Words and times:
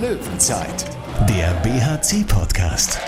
Löwenzeit, 0.00 0.84
der 1.26 1.54
BHC-Podcast. 1.62 2.98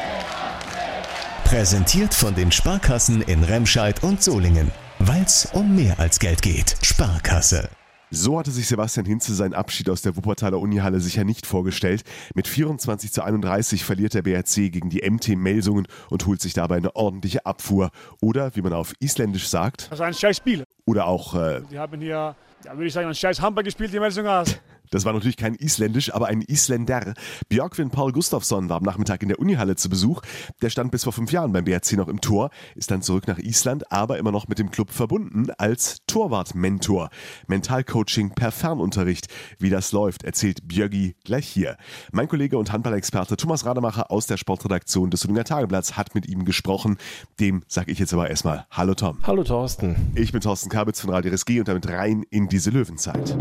Präsentiert 1.44 2.14
von 2.14 2.34
den 2.34 2.50
Sparkassen 2.50 3.20
in 3.20 3.44
Remscheid 3.44 4.02
und 4.02 4.22
Solingen. 4.22 4.70
Weil 4.98 5.22
es 5.22 5.46
um 5.52 5.76
mehr 5.76 6.00
als 6.00 6.18
Geld 6.18 6.40
geht. 6.40 6.76
Sparkasse. 6.80 7.68
So 8.10 8.38
hatte 8.38 8.50
sich 8.50 8.66
Sebastian 8.68 9.04
Hinze 9.04 9.34
seinen 9.34 9.52
Abschied 9.52 9.90
aus 9.90 10.00
der 10.00 10.16
Wuppertaler 10.16 10.58
Unihalle 10.58 10.98
sicher 11.00 11.24
nicht 11.24 11.46
vorgestellt. 11.46 12.04
Mit 12.34 12.48
24 12.48 13.12
zu 13.12 13.22
31 13.22 13.84
verliert 13.84 14.14
der 14.14 14.22
BRC 14.22 14.72
gegen 14.72 14.88
die 14.88 15.08
MT 15.08 15.36
Melsungen 15.36 15.86
und 16.08 16.26
holt 16.26 16.40
sich 16.40 16.54
dabei 16.54 16.76
eine 16.76 16.96
ordentliche 16.96 17.44
Abfuhr. 17.44 17.90
Oder, 18.22 18.56
wie 18.56 18.62
man 18.62 18.72
auf 18.72 18.94
Isländisch 18.98 19.48
sagt. 19.48 19.88
Das 19.90 19.98
ist 19.98 20.04
ein 20.04 20.14
scheiß 20.14 20.38
Spiel. 20.38 20.64
Oder 20.86 21.06
auch. 21.06 21.34
Äh, 21.34 21.60
die 21.70 21.78
haben 21.78 22.00
hier, 22.00 22.34
ja, 22.64 22.72
würde 22.72 22.86
ich 22.86 22.94
sagen, 22.94 23.08
ein 23.08 23.14
scheiß 23.14 23.42
Handball 23.42 23.64
gespielt, 23.64 23.92
die 23.92 24.00
Melsunger. 24.00 24.44
Das 24.90 25.04
war 25.04 25.12
natürlich 25.12 25.36
kein 25.36 25.54
Isländisch, 25.54 26.14
aber 26.14 26.26
ein 26.26 26.42
Isländer. 26.42 27.14
Björkvin 27.48 27.90
Paul 27.90 28.12
Gustafsson 28.12 28.68
war 28.68 28.78
am 28.78 28.82
Nachmittag 28.82 29.22
in 29.22 29.28
der 29.28 29.38
Unihalle 29.38 29.76
zu 29.76 29.88
Besuch. 29.88 30.22
Der 30.62 30.70
stand 30.70 30.90
bis 30.90 31.04
vor 31.04 31.12
fünf 31.12 31.32
Jahren 31.32 31.52
beim 31.52 31.64
BRC 31.64 31.92
noch 31.92 32.08
im 32.08 32.20
Tor, 32.20 32.50
ist 32.74 32.90
dann 32.90 33.02
zurück 33.02 33.26
nach 33.28 33.38
Island, 33.38 33.90
aber 33.92 34.18
immer 34.18 34.32
noch 34.32 34.48
mit 34.48 34.58
dem 34.58 34.70
Club 34.70 34.90
verbunden 34.90 35.50
als 35.58 35.98
Torwart-Mentor. 36.06 37.10
Mentalcoaching 37.46 38.30
per 38.30 38.52
Fernunterricht. 38.52 39.28
Wie 39.58 39.70
das 39.70 39.92
läuft, 39.92 40.24
erzählt 40.24 40.66
Björgi 40.66 41.16
gleich 41.24 41.46
hier. 41.46 41.76
Mein 42.12 42.28
Kollege 42.28 42.58
und 42.58 42.72
Handballexperte 42.72 43.36
Thomas 43.36 43.64
Rademacher 43.64 44.10
aus 44.10 44.26
der 44.26 44.36
Sportredaktion 44.36 45.10
des 45.10 45.20
Solinger 45.20 45.44
Tageblatts 45.44 45.96
hat 45.96 46.14
mit 46.14 46.28
ihm 46.28 46.44
gesprochen. 46.44 46.98
Dem 47.40 47.62
sage 47.68 47.92
ich 47.92 47.98
jetzt 47.98 48.12
aber 48.12 48.30
erstmal 48.30 48.66
Hallo 48.70 48.94
Tom. 48.94 49.18
Hallo 49.22 49.44
Thorsten. 49.44 50.12
Ich 50.14 50.32
bin 50.32 50.40
Thorsten 50.40 50.68
Kabitz 50.70 51.00
von 51.00 51.10
Radio 51.10 51.32
RSG 51.32 51.60
und 51.60 51.68
damit 51.68 51.88
rein 51.88 52.24
in 52.30 52.48
diese 52.48 52.70
Löwenzeit. 52.70 53.36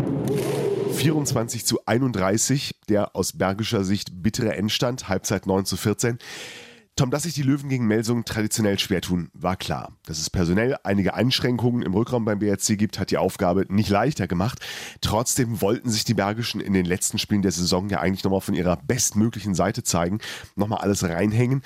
24 0.98 1.64
zu 1.64 1.78
31, 1.86 2.74
der 2.88 3.14
aus 3.14 3.32
bergischer 3.32 3.84
Sicht 3.84 4.20
bittere 4.20 4.56
Endstand, 4.56 5.08
Halbzeit 5.08 5.46
9 5.46 5.64
zu 5.64 5.76
14. 5.76 6.18
Tom, 6.96 7.12
dass 7.12 7.22
sich 7.22 7.34
die 7.34 7.44
Löwen 7.44 7.68
gegen 7.68 7.86
Melsungen 7.86 8.24
traditionell 8.24 8.80
schwer 8.80 9.00
tun, 9.00 9.30
war 9.32 9.54
klar. 9.54 9.92
Dass 10.06 10.18
es 10.18 10.28
personell 10.28 10.76
einige 10.82 11.14
Einschränkungen 11.14 11.82
im 11.82 11.94
Rückraum 11.94 12.24
beim 12.24 12.40
BRC 12.40 12.76
gibt, 12.76 12.98
hat 12.98 13.12
die 13.12 13.16
Aufgabe 13.16 13.64
nicht 13.68 13.90
leichter 13.90 14.26
gemacht. 14.26 14.58
Trotzdem 15.00 15.60
wollten 15.60 15.88
sich 15.88 16.02
die 16.02 16.14
Bergischen 16.14 16.60
in 16.60 16.72
den 16.72 16.84
letzten 16.84 17.18
Spielen 17.18 17.42
der 17.42 17.52
Saison 17.52 17.88
ja 17.88 18.00
eigentlich 18.00 18.24
nochmal 18.24 18.40
von 18.40 18.54
ihrer 18.54 18.76
bestmöglichen 18.76 19.54
Seite 19.54 19.84
zeigen, 19.84 20.18
nochmal 20.56 20.80
alles 20.80 21.04
reinhängen. 21.04 21.62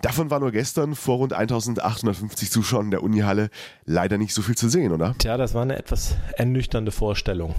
Davon 0.00 0.30
war 0.30 0.40
nur 0.40 0.50
gestern 0.50 0.94
vor 0.94 1.18
rund 1.18 1.34
1850 1.34 2.50
Zuschauern 2.50 2.90
der 2.90 3.02
Unihalle 3.02 3.50
leider 3.84 4.16
nicht 4.16 4.32
so 4.32 4.40
viel 4.40 4.56
zu 4.56 4.70
sehen, 4.70 4.92
oder? 4.92 5.14
Tja, 5.18 5.36
das 5.36 5.52
war 5.52 5.60
eine 5.60 5.76
etwas 5.76 6.16
ernüchternde 6.38 6.90
Vorstellung 6.90 7.54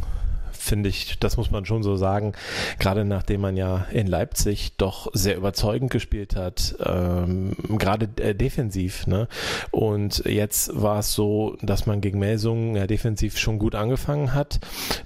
finde 0.64 0.90
ich, 0.90 1.20
das 1.20 1.38
muss 1.38 1.52
man 1.52 1.66
schon 1.66 1.84
so 1.84 1.96
sagen. 1.96 2.34
Gerade 2.80 3.06
nachdem 3.06 3.42
man 3.42 3.58
ja 3.58 3.86
in 3.92 4.08
Leipzig 4.08 4.78
doch 4.78 5.10
sehr 5.14 5.36
überzeugend 5.38 5.92
gespielt 5.92 6.36
hat, 6.36 6.76
ähm, 6.84 7.56
gerade 7.78 8.10
äh, 8.22 8.34
defensiv. 8.34 9.08
Ne? 9.08 9.28
Und 9.72 10.24
jetzt 10.26 10.72
war 10.74 11.00
es 11.00 11.14
so, 11.14 11.58
dass 11.62 11.86
man 11.86 12.02
gegen 12.02 12.20
Melsungen 12.20 12.76
ja 12.76 12.88
defensiv 12.88 13.38
schon 13.38 13.60
gut 13.60 13.76
angefangen 13.76 14.34
hat. 14.34 14.60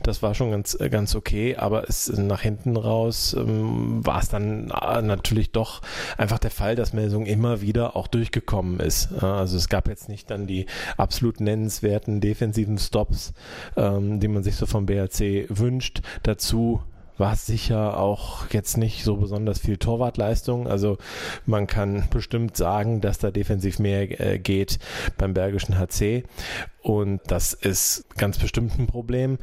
Das 0.04 0.22
war 0.22 0.36
schon 0.36 0.52
ganz, 0.52 0.80
äh, 0.80 0.90
ganz 0.90 1.16
okay, 1.16 1.56
aber 1.56 1.90
es 1.90 2.08
nach 2.10 2.42
hinten 2.42 2.78
raus 2.78 3.36
ähm, 3.38 4.06
war 4.06 4.20
es 4.22 4.30
dann 4.30 4.70
äh, 4.70 5.02
natürlich 5.02 5.52
doch 5.52 5.82
einfach 6.18 6.40
der 6.40 6.52
Fall, 6.52 6.76
dass 6.76 6.94
Melsungen 6.94 7.28
immer 7.28 7.62
wieder 7.62 7.96
auch 7.96 8.08
durchgekommen 8.08 8.80
ist. 8.80 9.12
Also 9.24 9.58
es 9.58 9.70
gab 9.70 9.88
jetzt 9.88 10.10
nicht 10.10 10.30
dann 10.30 10.48
die 10.48 10.66
absolut 10.98 11.40
nennenswerten 11.40 12.22
defensiven 12.22 12.78
Stops, 12.78 13.34
ähm, 13.76 14.20
die 14.20 14.28
man 14.28 14.44
sich 14.44 14.56
so 14.56 14.66
vom 14.66 14.86
BRC 14.86 15.47
wünscht. 15.50 16.02
Dazu 16.24 16.82
war 17.18 17.34
es 17.34 17.46
sicher 17.46 18.00
auch 18.00 18.50
jetzt 18.52 18.78
nicht 18.78 19.04
so 19.04 19.18
besonders 19.18 19.60
viel 19.60 19.78
Torwartleistung. 19.78 20.68
Also 20.68 20.98
man 21.46 21.68
kann 21.68 22.08
bestimmt 22.10 22.56
sagen, 22.56 23.02
dass 23.02 23.18
da 23.18 23.32
defensiv 23.32 23.80
mehr 23.80 24.20
äh, 24.20 24.40
geht 24.40 24.80
beim 25.18 25.34
Bergischen 25.34 25.78
HC. 25.78 26.24
Und 26.82 27.22
das 27.28 27.54
ist 27.54 28.06
ganz 28.18 28.38
bestimmt 28.38 28.78
ein 28.78 28.88
Problem. 28.88 29.40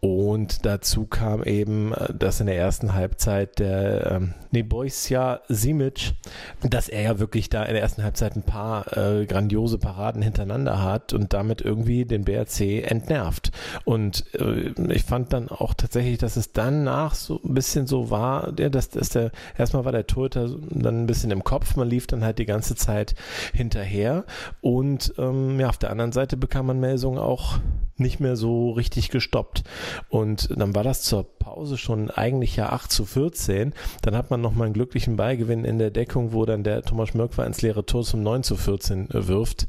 Und 0.00 0.64
dazu 0.64 1.04
kam 1.04 1.44
eben, 1.44 1.92
äh, 1.92 2.14
dass 2.14 2.40
in 2.40 2.46
der 2.46 2.56
ersten 2.56 2.94
Halbzeit 2.94 3.58
der 3.58 4.10
ähm, 4.10 4.34
Nebojsja 4.50 5.42
Simic, 5.48 6.14
dass 6.62 6.88
er 6.88 7.02
ja 7.02 7.18
wirklich 7.18 7.50
da 7.50 7.64
in 7.64 7.74
der 7.74 7.82
ersten 7.82 8.02
Halbzeit 8.02 8.34
ein 8.34 8.42
paar 8.42 8.96
äh, 8.96 9.26
grandiose 9.26 9.76
Paraden 9.76 10.22
hintereinander 10.22 10.82
hat 10.82 11.12
und 11.12 11.34
damit 11.34 11.60
irgendwie 11.60 12.06
den 12.06 12.24
BRC 12.24 12.90
entnervt. 12.90 13.52
Und 13.84 14.24
äh, 14.34 14.72
ich 14.90 15.04
fand 15.04 15.34
dann 15.34 15.50
auch 15.50 15.74
tatsächlich, 15.74 16.16
dass 16.16 16.36
es 16.36 16.52
danach 16.52 17.14
so 17.14 17.38
ein 17.44 17.52
bisschen 17.52 17.86
so 17.86 18.10
war, 18.10 18.54
ja, 18.58 18.70
dass, 18.70 18.88
dass 18.88 19.10
der, 19.10 19.32
erstmal 19.58 19.84
war 19.84 19.92
der 19.92 20.06
Torhüter 20.06 20.48
dann 20.70 21.02
ein 21.02 21.06
bisschen 21.06 21.30
im 21.30 21.44
Kopf, 21.44 21.76
man 21.76 21.88
lief 21.88 22.06
dann 22.06 22.24
halt 22.24 22.38
die 22.38 22.46
ganze 22.46 22.74
Zeit 22.74 23.14
hinterher 23.52 24.24
und 24.62 25.12
ähm, 25.18 25.60
ja, 25.60 25.68
auf 25.68 25.78
der 25.78 25.90
anderen 25.90 26.12
Seite 26.12 26.38
bekam 26.38 26.66
man 26.66 26.80
Meldungen 26.80 27.18
auch 27.18 27.58
nicht 28.00 28.20
mehr 28.20 28.36
so 28.36 28.70
richtig 28.70 29.10
gestoppt. 29.10 29.62
Und 30.08 30.48
dann 30.56 30.74
war 30.74 30.82
das 30.82 31.02
zur 31.02 31.24
Pause 31.38 31.78
schon 31.78 32.10
eigentlich 32.10 32.56
ja 32.56 32.70
8 32.70 32.90
zu 32.90 33.04
14. 33.04 33.72
Dann 34.02 34.16
hat 34.16 34.30
man 34.30 34.40
nochmal 34.40 34.66
einen 34.66 34.74
glücklichen 34.74 35.16
Beigewinn 35.16 35.64
in 35.64 35.78
der 35.78 35.90
Deckung, 35.90 36.32
wo 36.32 36.44
dann 36.44 36.64
der 36.64 36.82
Thomas 36.82 37.14
Mörkwer 37.14 37.46
ins 37.46 37.62
leere 37.62 37.86
Tor 37.86 38.02
zum 38.02 38.22
9 38.22 38.42
zu 38.42 38.56
14 38.56 39.08
wirft. 39.10 39.66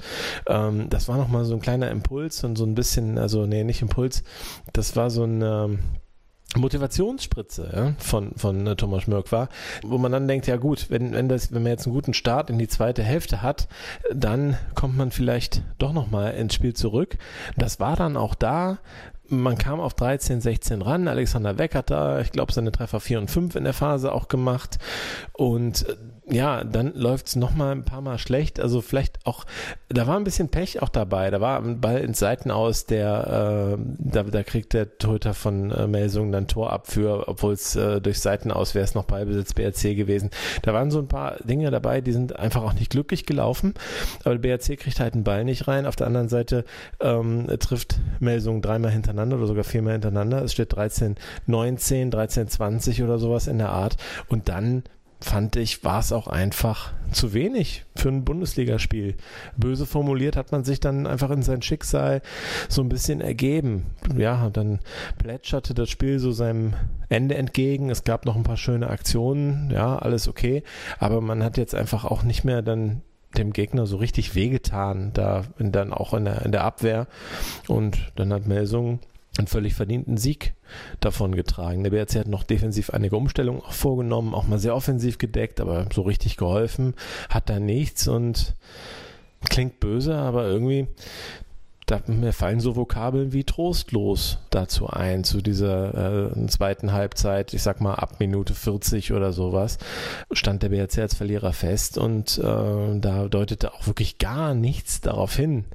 Ähm, 0.47 0.89
das 0.89 1.07
war 1.07 1.17
nochmal 1.17 1.45
so 1.45 1.53
ein 1.53 1.61
kleiner 1.61 1.91
Impuls 1.91 2.43
und 2.43 2.57
so 2.57 2.65
ein 2.65 2.75
bisschen, 2.75 3.17
also 3.17 3.45
nee, 3.45 3.63
nicht 3.63 3.81
Impuls, 3.81 4.23
das 4.73 4.95
war 4.95 5.09
so 5.09 5.23
ein, 5.23 5.41
ähm, 5.41 5.79
Motivationsspritze 6.55 7.71
ja, 7.73 7.93
von, 7.97 8.33
von 8.35 8.67
äh, 8.67 8.75
Thomas 8.75 9.07
Mörk 9.07 9.31
war, 9.31 9.49
wo 9.83 9.97
man 9.97 10.11
dann 10.11 10.27
denkt, 10.27 10.47
ja 10.47 10.57
gut, 10.57 10.89
wenn, 10.89 11.13
wenn, 11.13 11.29
das, 11.29 11.53
wenn 11.53 11.63
man 11.63 11.71
jetzt 11.71 11.85
einen 11.85 11.95
guten 11.95 12.13
Start 12.13 12.49
in 12.49 12.57
die 12.57 12.67
zweite 12.67 13.03
Hälfte 13.03 13.41
hat, 13.41 13.67
dann 14.13 14.57
kommt 14.75 14.97
man 14.97 15.11
vielleicht 15.11 15.63
doch 15.77 15.93
nochmal 15.93 16.33
ins 16.33 16.53
Spiel 16.53 16.73
zurück. 16.73 17.17
Das 17.55 17.79
war 17.79 17.95
dann 17.95 18.17
auch 18.17 18.35
da. 18.35 18.79
Man 19.29 19.57
kam 19.57 19.79
auf 19.79 19.93
13, 19.93 20.41
16 20.41 20.81
ran. 20.81 21.07
Alexander 21.07 21.57
Weck 21.57 21.73
hat 21.73 21.89
da, 21.89 22.19
ich 22.19 22.33
glaube, 22.33 22.51
seine 22.51 22.73
Treffer 22.73 22.99
4 22.99 23.19
und 23.19 23.31
5 23.31 23.55
in 23.55 23.63
der 23.63 23.73
Phase 23.73 24.11
auch 24.11 24.27
gemacht. 24.27 24.77
Und 25.31 25.87
äh, 25.87 25.95
ja, 26.31 26.63
dann 26.63 26.93
läuft 26.95 27.27
es 27.27 27.35
nochmal 27.35 27.73
ein 27.73 27.83
paar 27.83 28.01
Mal 28.01 28.17
schlecht. 28.17 28.59
Also 28.59 28.81
vielleicht 28.81 29.25
auch, 29.25 29.45
da 29.89 30.07
war 30.07 30.15
ein 30.15 30.23
bisschen 30.23 30.47
Pech 30.47 30.81
auch 30.81 30.89
dabei. 30.89 31.29
Da 31.29 31.41
war 31.41 31.61
ein 31.61 31.81
Ball 31.81 31.99
ins 31.99 32.19
Seiten 32.19 32.51
aus, 32.51 32.85
der, 32.85 33.77
äh, 33.77 33.83
da, 33.97 34.23
da 34.23 34.43
kriegt 34.43 34.73
der 34.73 34.97
Torhüter 34.97 35.33
von 35.33 35.71
äh, 35.71 35.87
Melsungen 35.87 36.31
dann 36.31 36.47
Tor 36.47 36.71
ab 36.71 36.87
für, 36.87 37.27
obwohl 37.27 37.53
es 37.53 37.75
äh, 37.75 37.99
durch 37.99 38.19
Seiten 38.19 38.49
aus 38.49 38.75
wäre 38.75 38.85
es 38.85 38.95
noch 38.95 39.03
Ballbesitz 39.03 39.53
BRC 39.53 39.95
gewesen. 39.95 40.29
Da 40.61 40.73
waren 40.73 40.89
so 40.89 40.99
ein 40.99 41.09
paar 41.09 41.35
Dinge 41.43 41.69
dabei, 41.69 41.99
die 41.99 42.13
sind 42.13 42.39
einfach 42.39 42.63
auch 42.63 42.73
nicht 42.73 42.91
glücklich 42.91 43.25
gelaufen. 43.25 43.73
Aber 44.23 44.37
der 44.37 44.57
BRC 44.57 44.79
kriegt 44.79 45.01
halt 45.01 45.13
einen 45.13 45.25
Ball 45.25 45.43
nicht 45.43 45.67
rein. 45.67 45.85
Auf 45.85 45.97
der 45.97 46.07
anderen 46.07 46.29
Seite 46.29 46.63
ähm, 47.01 47.47
trifft 47.59 47.99
Melsungen 48.21 48.61
dreimal 48.61 48.91
hintereinander 48.91 49.35
oder 49.37 49.47
sogar 49.47 49.65
viermal 49.65 49.93
hintereinander. 49.93 50.43
Es 50.43 50.53
steht 50.53 50.73
13, 50.73 51.15
19, 51.47 52.09
13, 52.09 52.47
20 52.47 53.03
oder 53.03 53.19
sowas 53.19 53.47
in 53.47 53.57
der 53.57 53.69
Art. 53.69 53.97
Und 54.29 54.47
dann 54.47 54.83
fand 55.21 55.55
ich, 55.55 55.83
war 55.83 55.99
es 55.99 56.11
auch 56.11 56.27
einfach 56.27 56.93
zu 57.11 57.33
wenig 57.33 57.85
für 57.95 58.09
ein 58.09 58.25
Bundesligaspiel. 58.25 59.15
Böse 59.57 59.85
formuliert 59.85 60.35
hat 60.35 60.51
man 60.51 60.63
sich 60.63 60.79
dann 60.79 61.05
einfach 61.05 61.29
in 61.29 61.43
sein 61.43 61.61
Schicksal 61.61 62.21
so 62.69 62.81
ein 62.81 62.89
bisschen 62.89 63.21
ergeben. 63.21 63.85
Ja, 64.17 64.49
dann 64.49 64.79
plätscherte 65.17 65.73
das 65.73 65.89
Spiel 65.89 66.19
so 66.19 66.31
seinem 66.31 66.73
Ende 67.09 67.35
entgegen. 67.35 67.89
Es 67.89 68.03
gab 68.03 68.25
noch 68.25 68.35
ein 68.35 68.43
paar 68.43 68.57
schöne 68.57 68.89
Aktionen, 68.89 69.69
ja, 69.71 69.97
alles 69.97 70.27
okay. 70.27 70.63
Aber 70.99 71.21
man 71.21 71.43
hat 71.43 71.57
jetzt 71.57 71.75
einfach 71.75 72.05
auch 72.05 72.23
nicht 72.23 72.43
mehr 72.43 72.61
dann 72.61 73.01
dem 73.37 73.53
Gegner 73.53 73.85
so 73.85 73.97
richtig 73.97 74.35
wehgetan, 74.35 75.11
da 75.13 75.43
dann 75.57 75.93
auch 75.93 76.13
in 76.13 76.25
der, 76.25 76.43
in 76.43 76.51
der 76.51 76.63
Abwehr. 76.63 77.07
Und 77.67 78.11
dann 78.15 78.33
hat 78.33 78.47
Melsung 78.47 78.99
einen 79.37 79.47
völlig 79.47 79.73
verdienten 79.73 80.17
Sieg 80.17 80.53
davon 80.99 81.35
getragen. 81.35 81.83
Der 81.83 81.91
BRC 81.91 82.15
hat 82.15 82.27
noch 82.27 82.43
defensiv 82.43 82.89
einige 82.89 83.15
Umstellungen 83.15 83.61
auch 83.61 83.73
vorgenommen, 83.73 84.33
auch 84.33 84.47
mal 84.47 84.59
sehr 84.59 84.75
offensiv 84.75 85.17
gedeckt, 85.17 85.61
aber 85.61 85.87
so 85.93 86.01
richtig 86.01 86.37
geholfen 86.37 86.95
hat 87.29 87.49
da 87.49 87.59
nichts 87.59 88.07
und 88.07 88.55
klingt 89.49 89.79
böse, 89.79 90.15
aber 90.15 90.45
irgendwie 90.45 90.87
da, 91.91 92.01
mir 92.07 92.31
fallen 92.31 92.61
so 92.61 92.75
Vokabeln 92.75 93.33
wie 93.33 93.43
trostlos 93.43 94.37
dazu 94.49 94.87
ein, 94.87 95.23
zu 95.23 95.41
dieser 95.41 96.31
äh, 96.37 96.47
zweiten 96.47 96.93
Halbzeit, 96.93 97.53
ich 97.53 97.61
sag 97.63 97.81
mal 97.81 97.95
ab 97.95 98.19
Minute 98.19 98.53
40 98.53 99.11
oder 99.11 99.33
sowas, 99.33 99.77
stand 100.31 100.63
der 100.63 100.69
BRC 100.69 100.99
als 100.99 101.15
Verlierer 101.15 101.53
fest 101.53 101.97
und 101.97 102.37
äh, 102.37 102.99
da 102.99 103.27
deutete 103.27 103.73
auch 103.73 103.87
wirklich 103.87 104.19
gar 104.19 104.53
nichts 104.53 105.01
darauf 105.01 105.35
hin, 105.35 105.65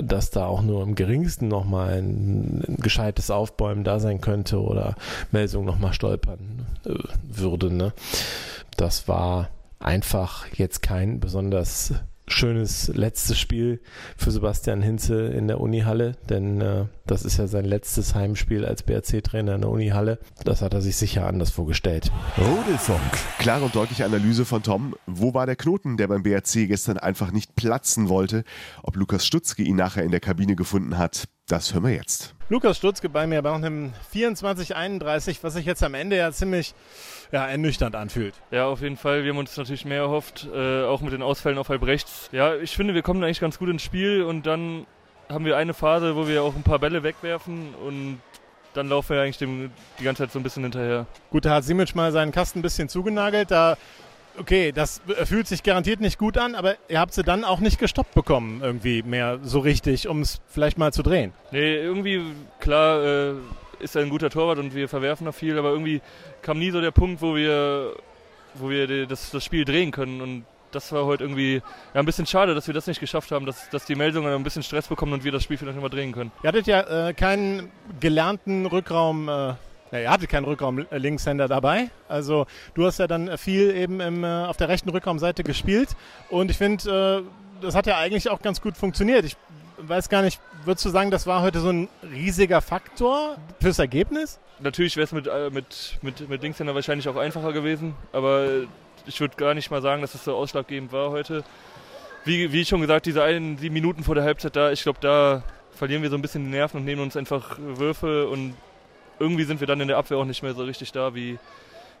dass 0.00 0.30
da 0.30 0.46
auch 0.46 0.62
nur 0.62 0.82
im 0.82 0.94
geringsten 0.94 1.48
nochmal 1.48 1.94
ein, 1.94 2.64
ein 2.68 2.76
gescheites 2.76 3.30
Aufbäumen 3.30 3.84
da 3.84 4.00
sein 4.00 4.20
könnte 4.20 4.60
oder 4.60 4.94
Melsung 5.32 5.64
nochmal 5.64 5.92
stolpern 5.92 6.66
äh, 6.84 6.94
würde. 7.22 7.72
Ne? 7.72 7.92
Das 8.76 9.08
war 9.08 9.48
einfach 9.78 10.46
jetzt 10.54 10.82
kein 10.82 11.20
besonders 11.20 11.94
schönes 12.32 12.88
letztes 12.88 13.38
Spiel 13.38 13.80
für 14.16 14.30
Sebastian 14.30 14.82
Hinze 14.82 15.28
in 15.28 15.48
der 15.48 15.60
Unihalle, 15.60 16.16
denn 16.28 16.60
äh, 16.60 16.84
das 17.06 17.24
ist 17.24 17.38
ja 17.38 17.46
sein 17.46 17.64
letztes 17.64 18.14
Heimspiel 18.14 18.64
als 18.64 18.82
BRC-Trainer 18.82 19.54
in 19.54 19.60
der 19.62 19.70
Unihalle. 19.70 20.18
Das 20.44 20.62
hat 20.62 20.74
er 20.74 20.82
sich 20.82 20.96
sicher 20.96 21.26
anders 21.26 21.50
vorgestellt. 21.50 22.12
Rudelfunk. 22.36 23.00
Klare 23.38 23.64
und 23.64 23.74
deutliche 23.74 24.04
Analyse 24.04 24.44
von 24.44 24.62
Tom. 24.62 24.94
Wo 25.06 25.34
war 25.34 25.46
der 25.46 25.56
Knoten, 25.56 25.96
der 25.96 26.08
beim 26.08 26.22
BRC 26.22 26.68
gestern 26.68 26.98
einfach 26.98 27.32
nicht 27.32 27.56
platzen 27.56 28.08
wollte? 28.08 28.44
Ob 28.82 28.96
Lukas 28.96 29.26
Stutzke 29.26 29.62
ihn 29.62 29.76
nachher 29.76 30.04
in 30.04 30.10
der 30.10 30.20
Kabine 30.20 30.56
gefunden 30.56 30.98
hat, 30.98 31.28
das 31.48 31.72
hören 31.72 31.84
wir 31.84 31.94
jetzt. 31.94 32.34
Lukas 32.50 32.76
Stutzke 32.76 33.08
bei 33.08 33.26
mir 33.26 33.42
bei 33.42 33.52
einem 33.52 33.92
24-31, 34.14 35.38
was 35.42 35.54
sich 35.54 35.66
jetzt 35.66 35.82
am 35.82 35.94
Ende 35.94 36.16
ja 36.16 36.30
ziemlich 36.30 36.74
ja, 37.32 37.46
ernüchternd 37.46 37.94
anfühlt. 37.96 38.34
Ja, 38.50 38.66
auf 38.66 38.80
jeden 38.80 38.96
Fall. 38.96 39.24
Wir 39.24 39.32
haben 39.32 39.38
uns 39.38 39.56
natürlich 39.56 39.84
mehr 39.84 40.02
erhofft, 40.02 40.48
äh, 40.54 40.84
auch 40.84 41.00
mit 41.00 41.12
den 41.12 41.22
Ausfällen 41.22 41.58
auf 41.58 41.68
halb 41.68 41.84
rechts. 41.84 42.28
Ja, 42.32 42.54
ich 42.54 42.76
finde, 42.76 42.94
wir 42.94 43.02
kommen 43.02 43.22
eigentlich 43.24 43.40
ganz 43.40 43.58
gut 43.58 43.68
ins 43.68 43.82
Spiel 43.82 44.22
und 44.22 44.46
dann 44.46 44.86
haben 45.28 45.44
wir 45.44 45.56
eine 45.56 45.74
Phase, 45.74 46.16
wo 46.16 46.26
wir 46.26 46.42
auch 46.42 46.54
ein 46.54 46.62
paar 46.62 46.78
Bälle 46.78 47.02
wegwerfen 47.02 47.74
und 47.74 48.20
dann 48.74 48.88
laufen 48.88 49.16
wir 49.16 49.22
eigentlich 49.22 49.38
dem 49.38 49.70
die 49.98 50.04
ganze 50.04 50.22
Zeit 50.22 50.32
so 50.32 50.38
ein 50.38 50.42
bisschen 50.42 50.62
hinterher. 50.62 51.06
Gut, 51.30 51.44
da 51.44 51.56
hat 51.56 51.64
Simic 51.64 51.94
mal 51.94 52.12
seinen 52.12 52.32
Kasten 52.32 52.60
ein 52.60 52.62
bisschen 52.62 52.88
zugenagelt. 52.88 53.50
Da, 53.50 53.76
okay, 54.38 54.72
das 54.72 55.00
fühlt 55.24 55.46
sich 55.46 55.62
garantiert 55.62 56.00
nicht 56.00 56.18
gut 56.18 56.38
an, 56.38 56.54
aber 56.54 56.76
ihr 56.88 57.00
habt 57.00 57.12
sie 57.12 57.22
dann 57.22 57.44
auch 57.44 57.60
nicht 57.60 57.78
gestoppt 57.78 58.14
bekommen, 58.14 58.60
irgendwie 58.62 59.02
mehr 59.02 59.38
so 59.42 59.60
richtig, 59.60 60.08
um 60.08 60.22
es 60.22 60.40
vielleicht 60.48 60.78
mal 60.78 60.92
zu 60.92 61.02
drehen. 61.02 61.32
Nee, 61.50 61.76
irgendwie, 61.76 62.22
klar, 62.60 63.04
äh, 63.04 63.32
ist 63.80 63.96
er 63.96 64.02
ein 64.02 64.10
guter 64.10 64.30
Torwart 64.30 64.58
und 64.58 64.74
wir 64.74 64.88
verwerfen 64.88 65.24
noch 65.24 65.34
viel, 65.34 65.58
aber 65.58 65.70
irgendwie 65.70 66.00
kam 66.42 66.58
nie 66.58 66.70
so 66.70 66.80
der 66.80 66.90
Punkt, 66.90 67.22
wo 67.22 67.34
wir, 67.34 67.94
wo 68.54 68.70
wir 68.70 69.06
das, 69.06 69.30
das 69.30 69.44
Spiel 69.44 69.64
drehen 69.64 69.90
können 69.90 70.20
und 70.20 70.44
das 70.70 70.92
war 70.92 71.06
heute 71.06 71.24
irgendwie 71.24 71.62
ja, 71.94 72.00
ein 72.00 72.04
bisschen 72.04 72.26
schade, 72.26 72.54
dass 72.54 72.66
wir 72.66 72.74
das 72.74 72.86
nicht 72.86 73.00
geschafft 73.00 73.30
haben, 73.30 73.46
dass, 73.46 73.70
dass 73.70 73.86
die 73.86 73.94
Meldungen 73.94 74.32
ein 74.32 74.42
bisschen 74.42 74.62
Stress 74.62 74.88
bekommen 74.88 75.14
und 75.14 75.24
wir 75.24 75.32
das 75.32 75.42
Spiel 75.42 75.56
vielleicht 75.56 75.76
nochmal 75.76 75.90
drehen 75.90 76.12
können. 76.12 76.30
Ihr 76.42 76.48
hattet 76.48 76.66
ja 76.66 77.08
äh, 77.08 77.14
keinen 77.14 77.70
gelernten 78.00 78.66
Rückraum, 78.66 79.28
äh, 79.28 79.54
ja, 79.92 79.98
ihr 80.00 80.10
hattet 80.10 80.28
keinen 80.28 80.44
Rückraum 80.44 80.86
Linkshänder 80.90 81.48
dabei. 81.48 81.90
Also 82.08 82.46
du 82.74 82.86
hast 82.86 82.98
ja 82.98 83.06
dann 83.06 83.36
viel 83.38 83.74
eben 83.74 84.00
im, 84.00 84.24
äh, 84.24 84.44
auf 84.44 84.56
der 84.56 84.68
rechten 84.68 84.88
Rückraumseite 84.90 85.44
gespielt 85.44 85.90
und 86.30 86.50
ich 86.50 86.58
finde, 86.58 87.24
äh, 87.24 87.62
das 87.64 87.74
hat 87.74 87.86
ja 87.86 87.98
eigentlich 87.98 88.30
auch 88.30 88.40
ganz 88.42 88.60
gut 88.60 88.76
funktioniert. 88.76 89.24
Ich 89.24 89.36
weiß 89.78 90.08
gar 90.08 90.22
nicht, 90.22 90.40
würdest 90.64 90.84
du 90.84 90.90
sagen, 90.90 91.10
das 91.10 91.26
war 91.26 91.42
heute 91.42 91.60
so 91.60 91.70
ein 91.70 91.88
riesiger 92.02 92.60
Faktor 92.60 93.36
fürs 93.60 93.78
Ergebnis? 93.78 94.38
Natürlich 94.60 94.96
wäre 94.96 95.04
es 95.04 95.12
mit, 95.12 95.26
äh, 95.26 95.50
mit, 95.50 95.98
mit, 96.02 96.28
mit 96.28 96.42
Linkshänder 96.42 96.74
wahrscheinlich 96.74 97.08
auch 97.08 97.16
einfacher 97.16 97.52
gewesen, 97.52 97.94
aber 98.12 98.46
ich 99.06 99.20
würde 99.20 99.36
gar 99.36 99.54
nicht 99.54 99.70
mal 99.70 99.82
sagen, 99.82 100.02
dass 100.02 100.14
es 100.14 100.24
so 100.24 100.34
ausschlaggebend 100.34 100.92
war 100.92 101.10
heute. 101.10 101.44
Wie, 102.24 102.52
wie 102.52 102.64
schon 102.64 102.80
gesagt, 102.80 103.06
diese 103.06 103.22
einen 103.22 103.56
sieben 103.56 103.74
Minuten 103.74 104.02
vor 104.02 104.14
der 104.14 104.24
Halbzeit 104.24 104.56
da, 104.56 104.70
ich 104.72 104.82
glaube, 104.82 104.98
da 105.00 105.42
verlieren 105.70 106.02
wir 106.02 106.10
so 106.10 106.16
ein 106.16 106.22
bisschen 106.22 106.44
die 106.44 106.50
Nerven 106.50 106.78
und 106.78 106.84
nehmen 106.84 107.00
uns 107.00 107.16
einfach 107.16 107.56
Würfe 107.58 108.28
und 108.28 108.54
irgendwie 109.18 109.44
sind 109.44 109.60
wir 109.60 109.66
dann 109.66 109.80
in 109.80 109.88
der 109.88 109.96
Abwehr 109.96 110.18
auch 110.18 110.24
nicht 110.24 110.42
mehr 110.42 110.54
so 110.54 110.64
richtig 110.64 110.92
da, 110.92 111.14
wie, 111.14 111.38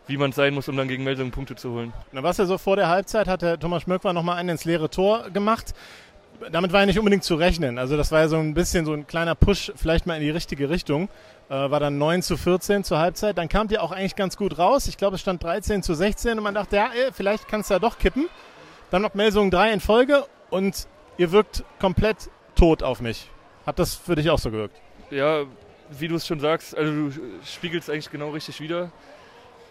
wie 0.06 0.16
man 0.16 0.30
es 0.30 0.36
sein 0.36 0.54
muss, 0.54 0.68
um 0.68 0.76
dann 0.76 0.88
gegen 0.88 1.04
Meldungen 1.04 1.32
Punkte 1.32 1.56
zu 1.56 1.72
holen. 1.72 1.92
Na, 2.12 2.22
was 2.22 2.38
ja 2.38 2.46
so 2.46 2.58
vor 2.58 2.76
der 2.76 2.88
Halbzeit 2.88 3.28
hat 3.28 3.42
der 3.42 3.58
Thomas 3.58 3.82
Schmöck 3.82 4.04
nochmal 4.04 4.36
einen 4.36 4.50
ins 4.50 4.64
leere 4.64 4.90
Tor 4.90 5.30
gemacht 5.30 5.74
damit 6.50 6.72
war 6.72 6.80
ja 6.80 6.86
nicht 6.86 6.98
unbedingt 6.98 7.24
zu 7.24 7.34
rechnen. 7.34 7.78
Also 7.78 7.96
das 7.96 8.12
war 8.12 8.20
ja 8.20 8.28
so 8.28 8.36
ein 8.36 8.54
bisschen 8.54 8.84
so 8.84 8.92
ein 8.92 9.06
kleiner 9.06 9.34
Push 9.34 9.72
vielleicht 9.76 10.06
mal 10.06 10.14
in 10.14 10.22
die 10.22 10.30
richtige 10.30 10.70
Richtung. 10.70 11.08
Äh, 11.48 11.54
war 11.54 11.80
dann 11.80 11.98
9 11.98 12.22
zu 12.22 12.36
14 12.36 12.84
zur 12.84 12.98
Halbzeit. 12.98 13.38
Dann 13.38 13.48
kam 13.48 13.68
die 13.68 13.78
auch 13.78 13.92
eigentlich 13.92 14.16
ganz 14.16 14.36
gut 14.36 14.58
raus. 14.58 14.86
Ich 14.86 14.96
glaube, 14.96 15.16
es 15.16 15.20
stand 15.20 15.42
13 15.42 15.82
zu 15.82 15.94
16 15.94 16.38
und 16.38 16.44
man 16.44 16.54
dachte, 16.54 16.76
ja, 16.76 16.90
ey, 16.94 17.10
vielleicht 17.12 17.48
kannst 17.48 17.70
du 17.70 17.74
ja 17.74 17.80
doch 17.80 17.98
kippen. 17.98 18.28
Dann 18.90 19.02
noch 19.02 19.14
Meldung 19.14 19.50
3 19.50 19.72
in 19.72 19.80
Folge 19.80 20.24
und 20.50 20.86
ihr 21.16 21.32
wirkt 21.32 21.64
komplett 21.80 22.30
tot 22.54 22.82
auf 22.82 23.00
mich. 23.00 23.28
Hat 23.66 23.78
das 23.78 23.94
für 23.94 24.14
dich 24.14 24.30
auch 24.30 24.38
so 24.38 24.50
gewirkt? 24.50 24.76
Ja, 25.10 25.44
wie 25.90 26.08
du 26.08 26.14
es 26.14 26.26
schon 26.26 26.40
sagst, 26.40 26.76
also 26.76 26.92
du 26.92 27.12
spiegelst 27.44 27.90
eigentlich 27.90 28.10
genau 28.10 28.30
richtig 28.30 28.60
wieder. 28.60 28.90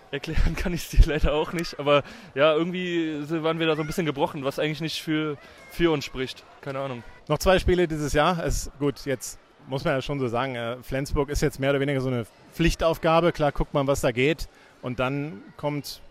Erklären 0.10 0.56
kann 0.56 0.74
ich 0.74 0.84
es 0.84 0.90
dir 0.90 1.06
leider 1.06 1.34
auch 1.34 1.52
nicht, 1.52 1.80
aber 1.80 2.04
ja, 2.34 2.54
irgendwie 2.54 3.22
waren 3.44 3.60
wir 3.60 3.68
da 3.68 3.76
so 3.76 3.82
ein 3.82 3.88
bisschen 3.88 4.06
gebrochen, 4.06 4.46
was 4.46 4.58
eigentlich 4.58 4.82
nicht 4.82 5.02
für, 5.02 5.38
für 5.70 5.92
uns 5.92 6.06
spricht. 6.06 6.44
Keine 6.62 6.80
Ahnung. 6.80 7.04
Noch 7.28 7.40
zwei 7.40 7.60
Spiele 7.60 7.88
dieses 7.88 8.14
Jahr. 8.14 8.42
Es, 8.44 8.72
gut, 8.80 9.06
jetzt 9.06 9.38
muss 9.68 9.84
man 9.84 9.94
ja 9.94 10.02
schon 10.02 10.20
so 10.20 10.30
sagen, 10.30 10.56
äh, 10.56 10.78
Flensburg 10.82 11.30
ist 11.30 11.42
jetzt 11.42 11.60
mehr 11.60 11.72
oder 11.72 11.82
weniger 11.82 12.00
so 12.00 12.08
eine 12.08 12.26
Pflichtaufgabe. 12.54 13.34
Klar, 13.34 13.52
guckt 13.52 13.74
man, 13.74 13.86
was 13.86 14.00
da 14.00 14.12
geht. 14.12 14.48
Und 14.82 15.00
dann 15.00 15.42
kommt, 15.58 16.02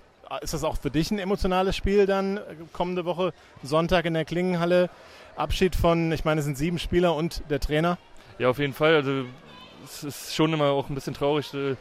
ist 0.43 0.53
das 0.53 0.63
auch 0.63 0.77
für 0.77 0.91
dich 0.91 1.11
ein 1.11 1.19
emotionales 1.19 1.75
Spiel 1.75 2.05
dann? 2.05 2.39
Kommende 2.75 3.07
Woche 3.07 3.33
Sonntag 3.63 4.05
in 4.05 4.13
der 4.13 4.27
Klingenhalle. 4.27 4.91
Abschied 5.37 5.75
von, 5.75 6.13
ich 6.13 6.25
meine, 6.25 6.41
es 6.41 6.45
sind 6.45 6.59
sieben 6.59 6.79
Spieler 6.79 7.15
und 7.15 7.43
der 7.49 7.61
Trainer. 7.61 7.99
Ja, 8.39 8.51
auf 8.51 8.59
jeden 8.59 8.75
Fall. 8.75 8.95
Also 8.95 9.25
es 9.85 10.05
ist 10.05 10.35
schon 10.35 10.53
immer 10.53 10.67
auch 10.67 10.89
ein 10.89 10.95
bisschen 10.95 11.15
traurig. 11.15 11.53
Äh, 11.55 11.77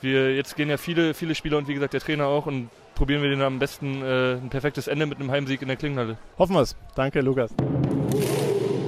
wir 0.00 0.34
jetzt 0.34 0.56
gehen 0.56 0.70
ja 0.70 0.76
viele, 0.76 1.14
viele 1.14 1.34
Spieler 1.34 1.58
und 1.58 1.68
wie 1.68 1.74
gesagt 1.74 1.92
der 1.92 2.00
Trainer 2.00 2.26
auch 2.26 2.46
und 2.46 2.70
probieren 2.94 3.22
wir 3.22 3.30
den 3.30 3.42
am 3.42 3.58
besten 3.58 4.02
äh, 4.02 4.34
ein 4.34 4.50
perfektes 4.50 4.88
Ende 4.88 5.06
mit 5.06 5.18
einem 5.18 5.30
Heimsieg 5.30 5.62
in 5.62 5.68
der 5.68 5.76
Klingenhalle. 5.76 6.18
Hoffen 6.38 6.54
wir 6.54 6.62
es. 6.62 6.76
Danke, 6.94 7.20
Lukas. 7.20 7.52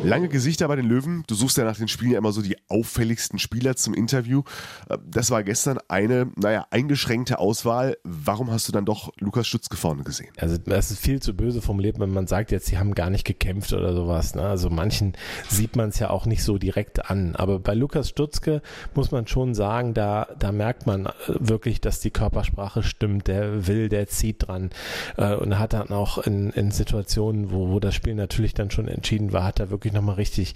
Lange 0.02 0.28
Gesichter 0.28 0.66
bei 0.66 0.76
den 0.76 0.86
Löwen. 0.86 1.24
Du 1.26 1.34
suchst 1.34 1.58
ja 1.58 1.64
nach 1.64 1.76
den 1.76 1.86
Spielen 1.86 2.12
ja 2.12 2.18
immer 2.18 2.32
so 2.32 2.40
die 2.40 2.56
auffälligsten 2.68 3.38
Spieler 3.38 3.76
zum 3.76 3.92
Interview. 3.92 4.42
Äh, 4.88 4.96
das 5.06 5.30
war 5.30 5.42
gestern 5.42 5.78
eine, 5.88 6.28
naja, 6.36 6.66
eingeschränkte 6.70 7.38
Auswahl. 7.38 7.98
Warum 8.02 8.50
hast 8.50 8.66
du 8.66 8.72
dann 8.72 8.86
doch 8.86 9.12
Lukas 9.18 9.46
Stutzke 9.46 9.76
vorne 9.76 10.02
gesehen? 10.02 10.30
Also, 10.38 10.56
das 10.56 10.90
ist 10.90 11.00
viel 11.00 11.20
zu 11.20 11.34
böse 11.34 11.60
formuliert, 11.60 12.00
wenn 12.00 12.12
man 12.12 12.26
sagt 12.26 12.50
jetzt, 12.50 12.66
sie 12.66 12.78
haben 12.78 12.94
gar 12.94 13.10
nicht 13.10 13.26
gekämpft 13.26 13.74
oder 13.74 13.94
sowas. 13.94 14.34
Ne? 14.34 14.42
Also, 14.42 14.70
manchen 14.70 15.12
sieht 15.48 15.76
man 15.76 15.90
es 15.90 15.98
ja 15.98 16.08
auch 16.08 16.24
nicht 16.24 16.42
so 16.44 16.56
direkt 16.56 17.10
an. 17.10 17.36
Aber 17.36 17.58
bei 17.58 17.74
Lukas 17.74 18.08
Stutzke 18.08 18.62
muss 18.94 19.10
man 19.10 19.26
schon 19.26 19.54
sagen, 19.54 19.92
da, 19.92 20.28
da 20.38 20.50
merkt 20.50 20.86
man 20.86 21.06
äh, 21.06 21.10
wirklich, 21.26 21.82
dass 21.82 22.00
die 22.00 22.10
Körpersprache 22.10 22.82
stimmt. 22.82 23.26
Der 23.26 23.66
will, 23.66 23.90
der 23.90 24.06
zieht 24.06 24.48
dran. 24.48 24.70
Äh, 25.18 25.34
und 25.34 25.58
hat 25.58 25.74
dann 25.74 25.90
auch 25.90 26.16
in, 26.18 26.50
in 26.50 26.70
Situationen, 26.70 27.52
wo, 27.52 27.68
wo 27.68 27.80
das 27.80 27.94
Spiel 27.94 28.14
natürlich 28.14 28.54
dann 28.54 28.70
schon 28.70 28.88
entschieden 28.88 29.34
war, 29.34 29.44
hat 29.44 29.60
er 29.60 29.68
wirklich 29.68 29.89
wirklich 29.90 29.94
nochmal 29.94 30.16
richtig, 30.16 30.54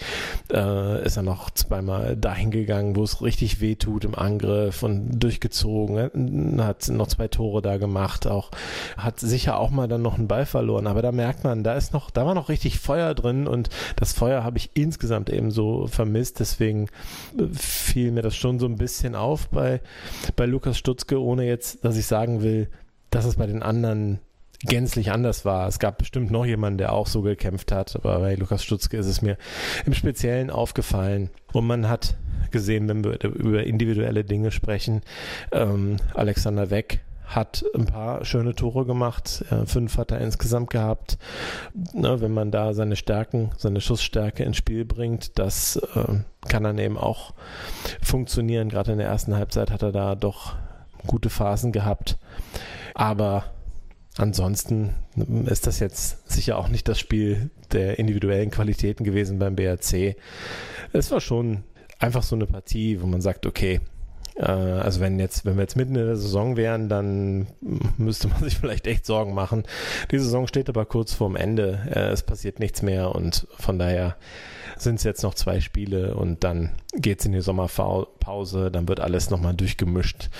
äh, 0.53 1.05
ist 1.05 1.17
er 1.17 1.23
noch 1.23 1.51
zweimal 1.51 2.17
dahin 2.17 2.51
gegangen, 2.51 2.97
wo 2.97 3.03
es 3.03 3.23
richtig 3.23 3.61
weh 3.61 3.75
tut 3.75 4.05
im 4.05 4.15
Angriff 4.15 4.83
und 4.83 5.19
durchgezogen, 5.23 6.63
hat 6.63 6.89
noch 6.89 7.09
zwei 7.09 7.29
Tore 7.29 7.63
da 7.63 7.77
gemacht, 7.77 8.27
auch 8.27 8.51
hat 8.97 9.21
sicher 9.21 9.59
auch 9.59 9.71
mal 9.71 9.89
dann 9.89 10.03
noch 10.03 10.19
einen 10.19 10.29
Ball 10.29 10.47
verloren, 10.47 10.87
aber 10.87 11.03
da 11.03 11.13
merkt 11.13 11.45
man, 11.45 11.65
da 11.65 11.75
ist 11.75 11.93
noch, 11.93 12.11
da 12.11 12.27
war 12.27 12.35
noch 12.35 12.49
richtig 12.49 12.79
Feuer 12.79 13.15
drin 13.15 13.47
und 13.47 13.69
das 13.97 14.13
Feuer 14.13 14.45
habe 14.45 14.59
ich 14.59 14.71
insgesamt 14.75 15.31
eben 15.31 15.51
so 15.51 15.87
vermisst, 15.87 16.41
deswegen 16.41 16.89
fiel 17.53 18.13
mir 18.13 18.23
das 18.23 18.37
schon 18.37 18.59
so 18.59 18.67
ein 18.67 18.77
bisschen 18.77 19.15
auf 19.15 19.49
bei, 19.49 19.81
bei 20.37 20.47
Lukas 20.47 20.79
Stutzke, 20.79 21.21
ohne 21.21 21.45
jetzt, 21.45 21.85
dass 21.85 21.97
ich 21.97 22.07
sagen 22.07 22.43
will, 22.43 22.69
dass 23.11 23.25
es 23.25 23.37
bei 23.37 23.47
den 23.47 23.63
anderen 23.63 24.19
gänzlich 24.67 25.13
anders 25.13 25.45
war. 25.45 25.69
Es 25.69 25.79
gab 25.79 25.99
bestimmt 25.99 26.31
noch 26.31 26.47
jemanden, 26.47 26.79
der 26.79 26.93
auch 26.93 27.07
so 27.07 27.23
gekämpft 27.23 27.73
hat, 27.73 27.97
aber 27.97 28.19
bei 28.21 28.35
Lukas 28.35 28.63
Stutzke 28.63 28.97
ist 28.97 29.07
es 29.07 29.23
mir 29.23 29.37
im 29.87 29.95
Speziellen 29.95 30.51
aufgefallen. 30.51 31.31
Und 31.53 31.67
man 31.67 31.89
hat 31.89 32.17
gesehen, 32.51 32.89
wenn 32.89 33.05
wir 33.05 33.23
über 33.23 33.65
individuelle 33.65 34.25
Dinge 34.25 34.51
sprechen, 34.51 35.03
ähm, 35.53 35.97
Alexander 36.15 36.71
Weck 36.71 37.01
hat 37.27 37.65
ein 37.75 37.87
paar 37.87 38.25
schöne 38.25 38.55
Tore 38.55 38.85
gemacht. 38.85 39.45
Äh, 39.51 39.67
fünf 39.67 39.97
hat 39.97 40.11
er 40.11 40.21
insgesamt 40.21 40.71
gehabt. 40.71 41.19
Ne, 41.93 42.21
wenn 42.21 42.33
man 42.33 42.51
da 42.51 42.75
seine 42.75 42.97
Stärken, 42.97 43.51
seine 43.57 43.81
Schussstärke 43.81 44.45
ins 44.45 44.59
Spiel 44.59 44.85
bringt, 44.85 45.39
das 45.39 45.77
äh, 45.95 46.19
kann 46.49 46.65
dann 46.65 46.79
eben 46.79 46.99
auch 46.99 47.33
funktionieren. 48.03 48.69
Gerade 48.69 48.93
in 48.93 48.99
der 48.99 49.09
ersten 49.09 49.35
Halbzeit 49.35 49.71
hat 49.71 49.83
er 49.83 49.93
da 49.93 50.15
doch 50.15 50.55
gute 51.07 51.31
Phasen 51.31 51.73
gehabt. 51.73 52.19
Aber 52.95 53.45
Ansonsten 54.17 54.95
ist 55.47 55.67
das 55.67 55.81
jetzt 55.81 56.31
sicher 56.31 56.57
auch 56.57 56.69
nicht 56.69 56.87
das 56.87 57.01
Spiel 57.01 57.51
der 57.73 57.99
individuellen 57.99 58.51
Qualitäten 58.51 59.05
gewesen 59.05 59.39
beim 59.39 59.57
BRC. 59.57 60.17
Es 60.93 61.11
war 61.11 61.21
schon 61.21 61.65
einfach 61.99 62.23
so 62.23 62.37
eine 62.37 62.47
Partie, 62.47 63.01
wo 63.01 63.07
man 63.07 63.21
sagt, 63.21 63.45
okay, 63.45 63.81
also 64.43 65.01
wenn 65.01 65.19
jetzt, 65.21 65.45
wenn 65.45 65.57
wir 65.57 65.63
jetzt 65.63 65.77
mitten 65.77 65.95
in 65.95 66.07
der 66.07 66.17
Saison 66.17 66.57
wären, 66.57 66.89
dann 66.89 67.47
müsste 67.99 68.29
man 68.29 68.43
sich 68.43 68.57
vielleicht 68.59 68.87
echt 68.87 69.07
Sorgen 69.07 69.35
machen. 69.35 69.65
Die 70.11 70.19
Saison 70.19 70.47
steht 70.47 70.69
aber 70.69 70.85
kurz 70.87 71.15
vorm 71.15 71.37
Ende. 71.37 71.81
Äh, 71.95 72.11
es 72.11 72.23
passiert 72.23 72.59
nichts 72.59 72.83
mehr 72.83 73.15
und 73.15 73.47
von 73.57 73.79
daher 73.79 74.17
sind 74.77 74.97
es 74.97 75.05
jetzt 75.05 75.23
noch 75.23 75.35
zwei 75.35 75.61
Spiele 75.61 76.17
und 76.17 76.43
dann 76.43 76.73
geht 76.95 77.21
es 77.21 77.27
in 77.27 77.33
die 77.33 77.41
Sommerpause, 77.41 78.73
dann 78.73 78.89
wird 78.89 78.99
alles 78.99 79.31
nochmal 79.31 79.55
durchgemischt. 79.55 80.31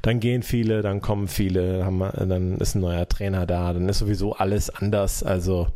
Dann 0.00 0.18
gehen 0.18 0.42
viele, 0.42 0.80
dann 0.80 1.02
kommen 1.02 1.28
viele, 1.28 1.80
dann 1.80 2.56
ist 2.58 2.74
ein 2.74 2.80
neuer 2.80 3.06
Trainer 3.06 3.44
da, 3.44 3.74
dann 3.74 3.88
ist 3.90 3.98
sowieso 3.98 4.34
alles 4.34 4.70
anders. 4.70 5.22
Also 5.22 5.68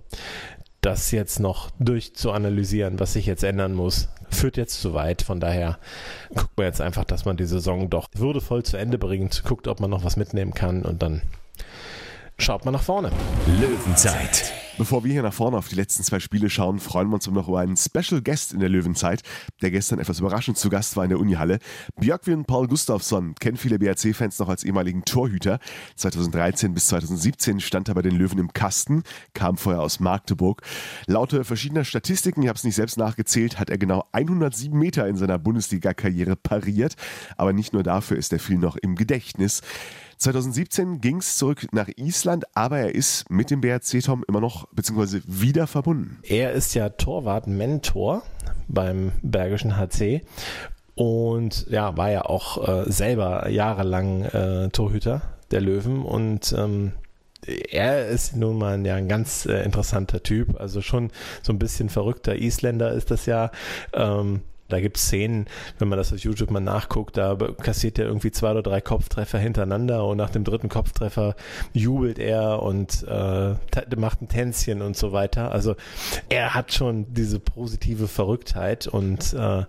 das 0.80 1.10
jetzt 1.10 1.40
noch 1.40 1.70
durchzuanalysieren, 1.78 3.00
was 3.00 3.14
sich 3.14 3.26
jetzt 3.26 3.42
ändern 3.42 3.74
muss, 3.74 4.08
führt 4.36 4.56
jetzt 4.56 4.80
zu 4.80 4.94
weit. 4.94 5.22
Von 5.22 5.40
daher 5.40 5.78
guckt 6.34 6.56
man 6.56 6.66
jetzt 6.66 6.80
einfach, 6.80 7.04
dass 7.04 7.24
man 7.24 7.36
die 7.36 7.46
Saison 7.46 7.90
doch 7.90 8.08
würdevoll 8.14 8.62
zu 8.62 8.76
Ende 8.76 8.98
bringt, 8.98 9.42
guckt, 9.44 9.68
ob 9.68 9.80
man 9.80 9.90
noch 9.90 10.04
was 10.04 10.16
mitnehmen 10.16 10.54
kann 10.54 10.82
und 10.82 11.02
dann 11.02 11.22
schaut 12.38 12.64
man 12.64 12.74
nach 12.74 12.82
vorne. 12.82 13.10
Löwenzeit 13.60 14.52
Bevor 14.78 15.04
wir 15.04 15.12
hier 15.12 15.22
nach 15.22 15.32
vorne 15.32 15.56
auf 15.56 15.68
die 15.68 15.74
letzten 15.74 16.02
zwei 16.02 16.20
Spiele 16.20 16.50
schauen, 16.50 16.80
freuen 16.80 17.08
wir 17.08 17.14
uns 17.14 17.26
noch 17.26 17.48
über 17.48 17.60
einen 17.60 17.78
Special 17.78 18.20
Guest 18.20 18.52
in 18.52 18.60
der 18.60 18.68
Löwenzeit, 18.68 19.22
der 19.62 19.70
gestern 19.70 19.98
etwas 19.98 20.20
überraschend 20.20 20.58
zu 20.58 20.68
Gast 20.68 20.98
war 20.98 21.04
in 21.04 21.08
der 21.08 21.18
Unihalle. 21.18 21.60
Björkvin 21.98 22.44
Paul 22.44 22.68
Gustafsson 22.68 23.34
kennen 23.36 23.56
viele 23.56 23.78
BRC-Fans 23.78 24.38
noch 24.38 24.50
als 24.50 24.64
ehemaligen 24.64 25.06
Torhüter. 25.06 25.60
2013 25.94 26.74
bis 26.74 26.88
2017 26.88 27.60
stand 27.60 27.88
er 27.88 27.94
bei 27.94 28.02
den 28.02 28.16
Löwen 28.16 28.38
im 28.38 28.52
Kasten, 28.52 29.02
kam 29.32 29.56
vorher 29.56 29.80
aus 29.80 29.98
Magdeburg. 29.98 30.60
Laut 31.06 31.32
verschiedener 31.32 31.84
Statistiken, 31.84 32.42
ich 32.42 32.48
habe 32.48 32.58
es 32.58 32.64
nicht 32.64 32.74
selbst 32.74 32.98
nachgezählt, 32.98 33.58
hat 33.58 33.70
er 33.70 33.78
genau 33.78 34.04
107 34.12 34.78
Meter 34.78 35.08
in 35.08 35.16
seiner 35.16 35.38
Bundesliga-Karriere 35.38 36.36
pariert. 36.36 36.96
Aber 37.38 37.54
nicht 37.54 37.72
nur 37.72 37.82
dafür 37.82 38.18
ist 38.18 38.30
er 38.30 38.40
viel 38.40 38.58
noch 38.58 38.76
im 38.76 38.94
Gedächtnis. 38.94 39.62
2017 40.18 41.00
ging 41.00 41.18
es 41.18 41.36
zurück 41.36 41.66
nach 41.72 41.88
Island, 41.96 42.44
aber 42.54 42.78
er 42.78 42.94
ist 42.94 43.30
mit 43.30 43.50
dem 43.50 43.60
BRC 43.60 44.02
Tom 44.02 44.24
immer 44.26 44.40
noch 44.40 44.66
beziehungsweise 44.68 45.22
wieder 45.26 45.66
verbunden. 45.66 46.18
Er 46.22 46.52
ist 46.52 46.74
ja 46.74 46.88
Torwart-Mentor 46.88 48.22
beim 48.68 49.12
Bergischen 49.22 49.76
HC 49.76 50.22
und 50.94 51.66
ja, 51.68 51.96
war 51.96 52.10
ja 52.10 52.24
auch 52.24 52.66
äh, 52.66 52.90
selber 52.90 53.48
jahrelang 53.50 54.22
äh, 54.22 54.68
Torhüter 54.70 55.22
der 55.50 55.60
Löwen 55.60 56.02
und 56.02 56.54
ähm, 56.56 56.92
er 57.46 58.08
ist 58.08 58.34
nun 58.34 58.58
mal 58.58 58.84
ja, 58.84 58.96
ein 58.96 59.08
ganz 59.08 59.46
äh, 59.46 59.62
interessanter 59.62 60.22
Typ, 60.22 60.58
also 60.60 60.80
schon 60.80 61.10
so 61.42 61.52
ein 61.52 61.58
bisschen 61.58 61.88
verrückter 61.88 62.36
Isländer 62.36 62.92
ist 62.92 63.10
das 63.10 63.26
ja. 63.26 63.50
Ähm, 63.92 64.40
da 64.68 64.80
gibt 64.80 64.96
es 64.96 65.04
Szenen, 65.04 65.46
wenn 65.78 65.88
man 65.88 65.98
das 65.98 66.12
auf 66.12 66.18
YouTube 66.18 66.50
mal 66.50 66.60
nachguckt, 66.60 67.16
da 67.16 67.36
kassiert 67.62 67.98
er 67.98 68.06
irgendwie 68.06 68.30
zwei 68.30 68.50
oder 68.50 68.62
drei 68.62 68.80
Kopftreffer 68.80 69.38
hintereinander 69.38 70.04
und 70.04 70.16
nach 70.16 70.30
dem 70.30 70.44
dritten 70.44 70.68
Kopftreffer 70.68 71.36
jubelt 71.72 72.18
er 72.18 72.62
und 72.62 73.04
äh, 73.08 73.54
macht 73.96 74.22
ein 74.22 74.28
Tänzchen 74.28 74.82
und 74.82 74.96
so 74.96 75.12
weiter. 75.12 75.52
Also 75.52 75.76
er 76.28 76.54
hat 76.54 76.72
schon 76.72 77.12
diese 77.12 77.38
positive 77.38 78.08
Verrücktheit 78.08 78.86
und 78.86 79.32
äh, 79.32 79.64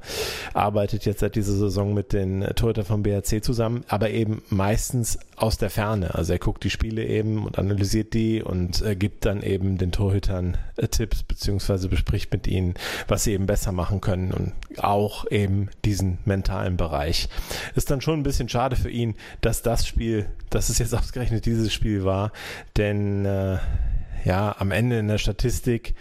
arbeitet 0.53 1.05
jetzt 1.05 1.19
seit 1.19 1.35
dieser 1.35 1.53
Saison 1.53 1.93
mit 1.93 2.13
den 2.13 2.41
Torhüter 2.55 2.85
vom 2.85 3.03
BRC 3.03 3.43
zusammen, 3.43 3.83
aber 3.87 4.09
eben 4.09 4.41
meistens 4.49 5.19
aus 5.35 5.57
der 5.57 5.69
Ferne. 5.69 6.15
Also 6.15 6.33
er 6.33 6.39
guckt 6.39 6.63
die 6.63 6.69
Spiele 6.69 7.05
eben 7.05 7.45
und 7.45 7.59
analysiert 7.59 8.13
die 8.13 8.41
und 8.41 8.81
äh, 8.81 8.95
gibt 8.95 9.25
dann 9.25 9.43
eben 9.43 9.77
den 9.77 9.91
Torhütern 9.91 10.57
äh, 10.77 10.87
Tipps 10.87 11.23
beziehungsweise 11.23 11.89
bespricht 11.89 12.31
mit 12.31 12.47
ihnen, 12.47 12.73
was 13.07 13.23
sie 13.23 13.33
eben 13.33 13.45
besser 13.45 13.71
machen 13.71 14.01
können 14.01 14.31
und 14.31 14.53
auch 14.88 15.29
eben 15.29 15.70
diesen 15.86 16.20
mentalen 16.25 16.77
Bereich. 16.77 17.29
Ist 17.75 17.91
dann 17.91 18.01
schon 18.01 18.20
ein 18.20 18.24
bisschen 18.24 18.50
schade 18.50 18.75
für 18.75 18.89
ihn, 18.89 19.15
dass 19.41 19.62
das 19.62 19.86
Spiel, 19.86 20.29
dass 20.50 20.70
es 20.70 20.79
jetzt 20.79 20.96
ausgerechnet 20.98 21.46
dieses 21.46 21.74
Spiel 21.74 22.06
war, 22.06 22.32
denn 22.77 23.25
äh, 23.25 23.58
ja, 24.24 24.56
am 24.58 24.72
Ende 24.72 25.00
in 25.00 25.08
der 25.08 25.17
Statistik 25.17 25.94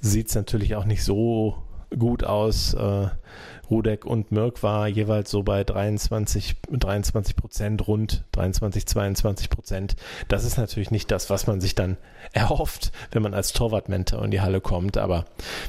sieht 0.00 0.28
es 0.28 0.34
natürlich 0.34 0.74
auch 0.74 0.84
nicht 0.84 1.04
so 1.04 1.62
gut 1.98 2.24
aus. 2.24 2.74
Äh, 2.74 3.08
Rudek 3.72 4.04
und 4.04 4.30
Mirk 4.32 4.62
war 4.62 4.86
jeweils 4.86 5.30
so 5.30 5.42
bei 5.42 5.64
23, 5.64 6.56
23 6.70 7.36
Prozent, 7.36 7.88
rund 7.88 8.24
23, 8.32 8.86
22 8.86 9.48
Prozent. 9.48 9.96
Das 10.28 10.44
ist 10.44 10.58
natürlich 10.58 10.90
nicht 10.90 11.10
das, 11.10 11.30
was 11.30 11.46
man 11.46 11.62
sich 11.62 11.74
dann 11.74 11.96
erhofft, 12.32 12.92
wenn 13.12 13.22
man 13.22 13.32
als 13.32 13.54
Torwartmentor 13.54 14.22
in 14.26 14.30
die 14.30 14.42
Halle 14.42 14.60
kommt. 14.60 14.98
Aber 14.98 15.24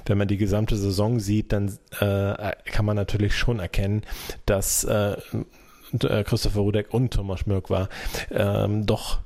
wenn 0.06 0.18
man 0.18 0.28
die 0.28 0.38
gesamte 0.38 0.76
Saison 0.76 1.22
sieht, 1.22 1.54
dann 1.54 1.78
äh, 2.02 2.52
kann 2.66 2.86
man 2.86 2.98
natürlich 2.98 3.38
schon 3.38 3.60
erkennen, 3.60 4.02
dass 4.46 4.84
äh, 4.84 5.14
äh 5.14 6.24
Christopher 6.26 6.60
Rudek 6.60 6.94
und 6.94 7.14
Thomas 7.14 7.46
Mirk 7.46 7.70
war, 7.70 7.88
ähm, 8.32 8.86
doch 8.86 9.20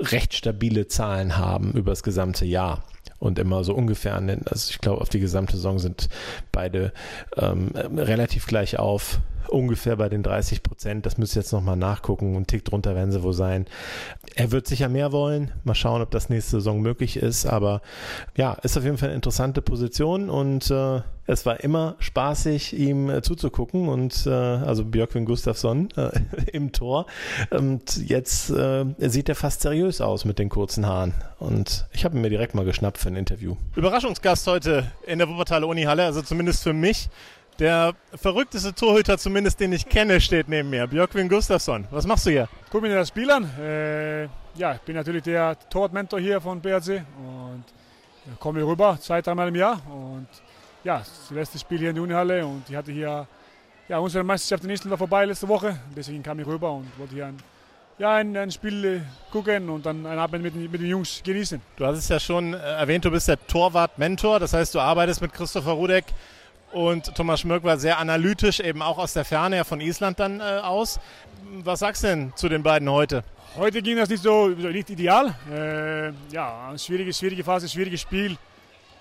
recht 0.00 0.34
stabile 0.34 0.88
Zahlen 0.88 1.36
haben 1.38 1.72
über 1.72 1.92
das 1.92 2.02
gesamte 2.02 2.44
Jahr 2.46 2.82
und 3.24 3.38
immer 3.38 3.64
so 3.64 3.74
ungefähr 3.74 4.14
an 4.14 4.26
den, 4.26 4.46
also 4.46 4.70
ich 4.70 4.80
glaube, 4.80 5.00
auf 5.00 5.08
die 5.08 5.20
gesamte 5.20 5.56
Saison 5.56 5.78
sind 5.78 6.08
beide 6.52 6.92
ähm, 7.36 7.70
relativ 7.74 8.46
gleich 8.46 8.78
auf 8.78 9.20
ungefähr 9.54 9.96
bei 9.96 10.08
den 10.08 10.22
30 10.22 10.62
Prozent. 10.62 11.06
Das 11.06 11.16
müsst 11.16 11.36
ihr 11.36 11.42
jetzt 11.42 11.52
nochmal 11.52 11.76
nachgucken. 11.76 12.36
Ein 12.36 12.46
Tick 12.46 12.64
drunter 12.64 12.94
werden 12.94 13.12
sie 13.12 13.22
wohl 13.22 13.32
sein. 13.32 13.66
Er 14.34 14.50
wird 14.50 14.66
sicher 14.66 14.88
mehr 14.88 15.12
wollen. 15.12 15.52
Mal 15.64 15.74
schauen, 15.74 16.02
ob 16.02 16.10
das 16.10 16.28
nächste 16.28 16.52
Saison 16.52 16.80
möglich 16.80 17.16
ist. 17.16 17.46
Aber 17.46 17.80
ja, 18.36 18.54
ist 18.54 18.76
auf 18.76 18.84
jeden 18.84 18.98
Fall 18.98 19.08
eine 19.08 19.16
interessante 19.16 19.62
Position 19.62 20.28
und 20.28 20.70
äh, 20.70 21.00
es 21.26 21.46
war 21.46 21.60
immer 21.60 21.96
spaßig, 22.00 22.76
ihm 22.76 23.08
äh, 23.08 23.22
zuzugucken 23.22 23.88
und 23.88 24.26
äh, 24.26 24.30
also 24.30 24.84
Björkvin 24.84 25.24
Gustafsson 25.24 25.88
äh, 25.96 26.10
im 26.52 26.72
Tor. 26.72 27.06
Und 27.50 27.96
jetzt 28.08 28.50
äh, 28.50 28.84
sieht 28.98 29.28
er 29.28 29.34
fast 29.34 29.62
seriös 29.62 30.00
aus 30.00 30.24
mit 30.24 30.38
den 30.38 30.48
kurzen 30.48 30.86
Haaren. 30.86 31.14
Und 31.38 31.86
ich 31.92 32.04
habe 32.04 32.16
ihn 32.16 32.22
mir 32.22 32.30
direkt 32.30 32.54
mal 32.54 32.64
geschnappt 32.64 32.98
für 32.98 33.08
ein 33.08 33.16
Interview. 33.16 33.56
Überraschungsgast 33.74 34.46
heute 34.46 34.90
in 35.06 35.18
der 35.18 35.28
Wuppertaler 35.28 35.66
Unihalle, 35.66 36.04
also 36.04 36.20
zumindest 36.22 36.62
für 36.62 36.74
mich. 36.74 37.08
Der 37.60 37.94
verrückteste 38.14 38.74
Torhüter, 38.74 39.16
zumindest 39.16 39.60
den 39.60 39.72
ich 39.72 39.88
kenne, 39.88 40.20
steht 40.20 40.48
neben 40.48 40.70
mir. 40.70 40.88
Björkvin 40.88 41.28
Gustafsson. 41.28 41.86
Was 41.92 42.04
machst 42.04 42.26
du 42.26 42.30
hier? 42.30 42.48
Guck 42.70 42.82
mir 42.82 42.92
das 42.92 43.08
Spiel 43.08 43.30
an. 43.30 43.48
Äh, 43.60 44.24
ja, 44.56 44.74
ich 44.74 44.80
bin 44.80 44.96
natürlich 44.96 45.22
der 45.22 45.56
Torwartmentor 45.68 46.18
hier 46.18 46.40
von 46.40 46.60
BRC 46.60 47.04
und 47.16 47.64
komme 48.40 48.58
hier 48.58 48.66
rüber 48.66 48.98
zwei, 49.00 49.22
dreimal 49.22 49.48
im 49.48 49.54
Jahr. 49.54 49.80
Und 49.88 50.26
ja, 50.82 50.98
das 50.98 51.30
letzte 51.30 51.60
Spiel 51.60 51.78
hier 51.78 51.90
in 51.90 51.94
der 51.94 52.02
Unihalle 52.02 52.44
und 52.44 52.68
ich 52.68 52.74
hatte 52.74 52.90
hier 52.90 53.26
ja, 53.88 53.98
unsere 53.98 54.24
Meisterschaft 54.24 54.64
in 54.64 54.70
Island 54.70 54.90
war 54.90 54.98
vorbei 54.98 55.24
letzte 55.24 55.46
Woche. 55.46 55.78
Deswegen 55.94 56.22
kam 56.22 56.40
ich 56.40 56.46
rüber 56.46 56.72
und 56.72 56.86
wollte 56.98 57.14
hier 57.14 57.26
ein, 57.26 57.36
ja, 57.98 58.14
ein, 58.14 58.36
ein 58.36 58.50
Spiel 58.50 58.84
äh, 58.84 59.00
gucken 59.30 59.68
und 59.68 59.86
dann 59.86 60.04
einen 60.06 60.18
Abend 60.18 60.42
mit, 60.42 60.54
mit 60.54 60.80
den 60.80 60.88
Jungs 60.88 61.22
genießen. 61.22 61.60
Du 61.76 61.86
hast 61.86 61.98
es 61.98 62.08
ja 62.08 62.18
schon 62.18 62.54
äh, 62.54 62.56
erwähnt, 62.56 63.04
du 63.04 63.10
bist 63.10 63.28
der 63.28 63.46
Torwart-Mentor. 63.46 64.40
Das 64.40 64.54
heißt, 64.54 64.74
du 64.74 64.80
arbeitest 64.80 65.20
mit 65.20 65.32
Christopher 65.32 65.72
Rudek 65.72 66.06
und 66.74 67.14
Thomas 67.14 67.40
Schmirk 67.40 67.62
war 67.62 67.78
sehr 67.78 67.98
analytisch, 67.98 68.58
eben 68.60 68.82
auch 68.82 68.98
aus 68.98 69.12
der 69.12 69.24
Ferne 69.24 69.56
ja 69.56 69.64
von 69.64 69.80
Island 69.80 70.18
dann 70.18 70.40
äh, 70.40 70.42
aus. 70.42 70.98
Was 71.62 71.78
sagst 71.78 72.02
du 72.02 72.08
denn 72.08 72.32
zu 72.34 72.48
den 72.48 72.62
beiden 72.62 72.90
heute? 72.90 73.22
Heute 73.56 73.80
ging 73.80 73.96
das 73.96 74.08
nicht 74.08 74.22
so 74.22 74.48
nicht 74.48 74.90
ideal. 74.90 75.32
Äh, 75.50 76.10
ja, 76.34 76.72
schwierige, 76.76 77.12
schwierige 77.12 77.44
Phase, 77.44 77.68
schwieriges 77.68 78.00
Spiel 78.00 78.36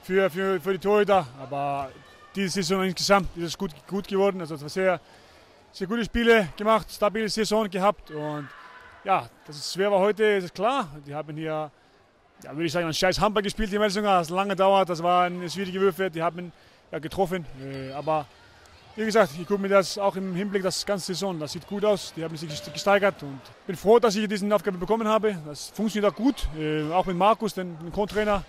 für, 0.04 0.30
für, 0.30 0.62
für 0.62 0.74
die 0.74 0.78
Torhüter. 0.78 1.26
Aber 1.42 1.90
diese 2.36 2.50
Saison 2.50 2.84
insgesamt 2.84 3.36
ist 3.36 3.44
es 3.44 3.58
gut, 3.58 3.72
gut 3.88 4.08
geworden. 4.08 4.42
Also 4.42 4.54
es 4.54 4.74
sehr, 4.74 5.00
sehr 5.72 5.88
gute 5.88 6.06
Spiele 6.06 6.50
gemacht, 6.56 6.92
stabile 6.92 7.28
Saison 7.28 7.68
gehabt. 7.68 8.12
Und 8.12 8.48
ja, 9.04 9.28
dass 9.48 9.56
es 9.56 9.74
schwer 9.74 9.92
war 9.92 10.00
heute, 10.00 10.24
ist 10.24 10.54
klar. 10.54 10.88
Die 11.08 11.16
haben 11.16 11.36
hier, 11.36 11.72
ja, 12.44 12.52
würde 12.52 12.66
ich 12.66 12.72
sagen, 12.72 12.86
einen 12.86 12.94
scheiß 12.94 13.20
Hamper 13.20 13.42
gespielt, 13.42 13.72
die 13.72 13.80
Melsungen. 13.80 14.06
Das 14.06 14.30
lange 14.30 14.56
dauert, 14.56 14.90
das 14.90 15.02
waren 15.02 15.50
schwierige 15.50 15.82
Würfe. 15.82 16.12
Die 16.12 16.22
haben 16.22 16.52
ja, 16.94 17.00
getroffen. 17.00 17.46
Äh, 17.60 17.92
aber 17.92 18.26
wie 18.96 19.06
gesagt, 19.06 19.32
ich 19.40 19.48
gucke 19.48 19.62
mir 19.62 19.70
das 19.70 19.98
auch 19.98 20.16
im 20.16 20.36
Hinblick 20.36 20.62
das 20.62 20.86
ganze 20.86 21.08
Saison. 21.08 21.40
Das 21.40 21.52
sieht 21.52 21.68
gut 21.68 21.84
aus. 21.84 22.14
Die 22.16 22.24
haben 22.24 22.38
sich 22.38 22.72
gesteigert 22.72 23.24
und 23.24 23.42
bin 23.66 23.76
froh, 23.76 23.98
dass 23.98 24.16
ich 24.16 24.28
diese 24.28 24.54
Aufgabe 24.54 24.78
bekommen 24.78 25.08
habe. 25.08 25.36
Das 25.46 25.70
funktioniert 25.70 26.14
auch 26.14 26.16
gut. 26.16 26.48
Äh, 26.58 26.84
auch 26.92 27.06
mit 27.06 27.18
Markus, 27.18 27.56
dem 27.56 27.76
Co-Trainer, 27.92 28.44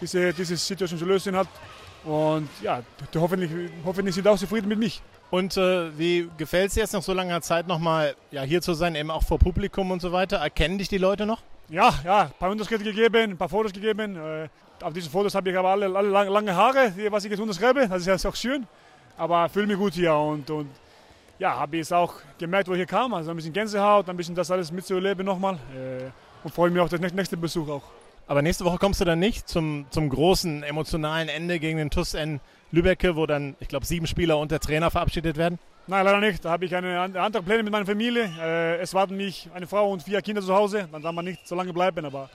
diese, 0.00 0.32
diese 0.32 0.56
Situation 0.56 1.00
zu 1.00 1.04
lösen 1.04 1.34
hat. 1.34 1.48
Und 2.04 2.48
ja, 2.62 2.82
hoffentlich, 3.16 3.50
hoffentlich 3.84 4.14
sind 4.14 4.26
auch 4.28 4.38
zufrieden 4.38 4.68
mit 4.68 4.78
mich. 4.78 5.02
Und 5.30 5.56
äh, 5.56 5.98
wie 5.98 6.28
gefällt 6.38 6.68
es 6.68 6.74
dir 6.74 6.80
jetzt 6.80 6.92
nach 6.92 7.02
so 7.02 7.12
langer 7.12 7.40
Zeit 7.42 7.66
nochmal 7.66 8.14
ja, 8.30 8.42
hier 8.42 8.62
zu 8.62 8.74
sein, 8.74 8.94
eben 8.94 9.10
auch 9.10 9.24
vor 9.24 9.38
Publikum 9.38 9.90
und 9.90 10.00
so 10.00 10.12
weiter? 10.12 10.38
Erkennen 10.38 10.78
dich 10.78 10.88
die 10.88 10.98
Leute 10.98 11.26
noch? 11.26 11.42
Ja, 11.68 11.92
ja, 12.04 12.22
ein 12.22 12.32
paar 12.38 12.50
Unterschritte 12.50 12.84
gegeben, 12.84 13.32
ein 13.32 13.36
paar 13.36 13.48
Fotos 13.48 13.72
gegeben. 13.72 14.16
Äh, 14.16 14.48
auf 14.82 14.92
diesen 14.92 15.10
Fotos 15.10 15.34
habe 15.34 15.50
ich 15.50 15.56
aber 15.56 15.70
alle, 15.70 15.94
alle 15.94 16.08
lange, 16.08 16.30
lange 16.30 16.54
Haare, 16.54 16.92
was 17.10 17.24
ich 17.24 17.30
jetzt 17.30 17.40
unterschreibe. 17.40 17.88
Das 17.88 18.06
ist 18.06 18.22
ja 18.24 18.30
auch 18.30 18.36
schön. 18.36 18.66
Aber 19.16 19.48
fühle 19.48 19.66
mich 19.66 19.76
gut 19.76 19.94
hier 19.94 20.14
und, 20.14 20.48
und 20.50 20.70
ja, 21.38 21.58
habe 21.58 21.76
ich 21.76 21.82
es 21.82 21.92
auch 21.92 22.14
gemerkt, 22.38 22.68
wo 22.68 22.72
ich 22.72 22.78
hier 22.78 22.86
kam. 22.86 23.12
Also 23.14 23.30
ein 23.30 23.36
bisschen 23.36 23.52
Gänsehaut, 23.52 24.08
ein 24.08 24.16
bisschen 24.16 24.34
das 24.34 24.50
alles 24.50 24.70
mitzuerleben 24.72 25.24
nochmal. 25.24 25.54
Äh, 25.74 26.10
und 26.44 26.54
freue 26.54 26.70
mich 26.70 26.80
auf 26.80 26.88
den 26.88 27.00
nächsten 27.00 27.40
Besuch 27.40 27.68
auch. 27.68 27.82
Aber 28.26 28.42
nächste 28.42 28.64
Woche 28.64 28.78
kommst 28.78 29.00
du 29.00 29.04
dann 29.04 29.18
nicht 29.18 29.48
zum, 29.48 29.86
zum 29.90 30.08
großen 30.08 30.62
emotionalen 30.62 31.28
Ende 31.28 31.58
gegen 31.58 31.78
den 31.78 31.90
TUS 31.90 32.14
N 32.14 32.40
Lübecke, 32.70 33.16
wo 33.16 33.26
dann, 33.26 33.56
ich 33.58 33.68
glaube, 33.68 33.84
sieben 33.84 34.06
Spieler 34.06 34.38
und 34.38 34.52
der 34.52 34.60
Trainer 34.60 34.90
verabschiedet 34.90 35.36
werden? 35.36 35.58
Nein, 35.86 36.04
leider 36.04 36.20
nicht. 36.20 36.44
Da 36.44 36.50
habe 36.50 36.64
ich 36.64 36.76
eine, 36.76 37.00
andere 37.00 37.42
Pläne 37.42 37.64
mit 37.64 37.72
meiner 37.72 37.86
Familie. 37.86 38.30
Äh, 38.40 38.76
es 38.76 38.94
warten 38.94 39.16
mich 39.16 39.48
eine 39.52 39.66
Frau 39.66 39.90
und 39.90 40.04
vier 40.04 40.22
Kinder 40.22 40.40
zu 40.40 40.54
Hause. 40.54 40.88
Dann 40.92 41.02
darf 41.02 41.12
man 41.12 41.24
nicht 41.24 41.48
so 41.48 41.56
lange 41.56 41.72
bleiben. 41.72 42.04
Aber 42.04 42.30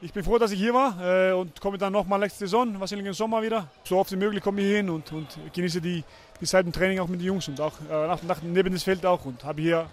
ich 0.00 0.12
bin 0.12 0.22
froh, 0.22 0.38
dass 0.38 0.50
ich 0.50 0.58
hier 0.58 0.74
war 0.74 1.00
äh, 1.02 1.32
und 1.32 1.60
komme 1.60 1.78
dann 1.78 1.92
nochmal 1.92 2.18
nächste 2.18 2.40
Saison, 2.40 2.78
wahrscheinlich 2.78 3.06
im 3.06 3.14
Sommer 3.14 3.42
wieder. 3.42 3.68
So 3.84 3.98
oft 3.98 4.10
wie 4.12 4.16
möglich 4.16 4.42
komme 4.42 4.60
ich 4.60 4.68
hin 4.68 4.90
und, 4.90 5.10
und 5.12 5.26
genieße 5.52 5.80
die, 5.80 6.04
die 6.40 6.44
Zeit 6.44 6.66
im 6.66 6.72
Training 6.72 7.00
auch 7.00 7.08
mit 7.08 7.20
den 7.20 7.26
Jungs 7.26 7.48
und 7.48 7.60
auch 7.60 7.74
äh, 7.90 8.06
nach, 8.06 8.22
nach, 8.22 8.42
neben 8.42 8.72
das 8.72 8.82
Feld 8.82 9.04
auch. 9.06 9.24
Und 9.24 9.44
habe 9.44 9.62
hier 9.62 9.88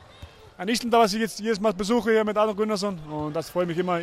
ein 0.58 0.68
Island, 0.68 0.94
was 0.94 1.14
ich 1.14 1.22
jetzt 1.22 1.40
jedes 1.40 1.60
Mal 1.60 1.74
besuche 1.74 2.12
hier 2.12 2.24
mit 2.24 2.38
Adam 2.38 2.56
Gunnarsson. 2.56 3.00
Und 3.00 3.36
das 3.36 3.50
freut 3.50 3.68
mich 3.68 3.78
immer, 3.78 4.00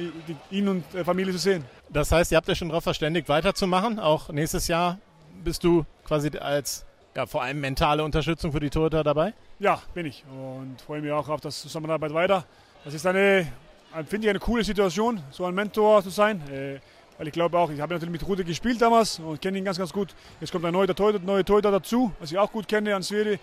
ihn 0.50 0.68
und 0.68 0.84
Familie 1.04 1.32
zu 1.32 1.38
sehen. 1.38 1.64
Das 1.88 2.10
heißt, 2.10 2.32
ihr 2.32 2.36
habt 2.36 2.48
euch 2.48 2.58
schon 2.58 2.68
darauf 2.68 2.84
verständigt, 2.84 3.28
weiterzumachen. 3.28 3.98
Auch 3.98 4.30
nächstes 4.30 4.68
Jahr 4.68 4.98
bist 5.44 5.64
du 5.64 5.84
quasi 6.04 6.30
als 6.38 6.84
ja, 7.14 7.26
vor 7.26 7.42
allem 7.42 7.60
mentale 7.60 8.04
Unterstützung 8.04 8.52
für 8.52 8.60
die 8.60 8.70
Torhüter 8.70 9.04
dabei? 9.04 9.34
Ja, 9.58 9.82
bin 9.94 10.06
ich 10.06 10.24
und 10.30 10.80
freue 10.80 11.00
mich 11.00 11.12
auch 11.12 11.28
auf 11.28 11.40
das 11.40 11.60
Zusammenarbeit 11.60 12.14
weiter. 12.14 12.44
Das 12.84 12.94
ist 12.94 13.06
eine, 13.06 13.46
finde 14.06 14.26
ich, 14.26 14.30
eine 14.30 14.38
coole 14.38 14.64
Situation, 14.64 15.20
so 15.30 15.44
ein 15.44 15.54
Mentor 15.54 16.02
zu 16.02 16.10
sein. 16.10 16.40
Äh, 16.50 16.80
Weil 17.18 17.28
ich 17.28 17.32
glaube 17.32 17.58
auch, 17.58 17.70
ich 17.70 17.80
habe 17.80 17.92
natürlich 17.92 18.12
mit 18.12 18.26
Rute 18.26 18.44
gespielt 18.44 18.80
damals 18.80 19.18
und 19.18 19.40
kenne 19.42 19.58
ihn 19.58 19.64
ganz, 19.64 19.78
ganz 19.78 19.92
gut. 19.92 20.14
Jetzt 20.40 20.52
kommt 20.52 20.64
ein 20.64 20.72
neuer 20.72 20.94
Torhüter, 20.94 21.18
neue 21.18 21.44
Torhüter 21.44 21.70
dazu, 21.70 22.12
was 22.18 22.32
ich 22.32 22.38
auch 22.38 22.50
gut 22.50 22.66
kenne, 22.66 22.94
Ansveri. 22.94 23.38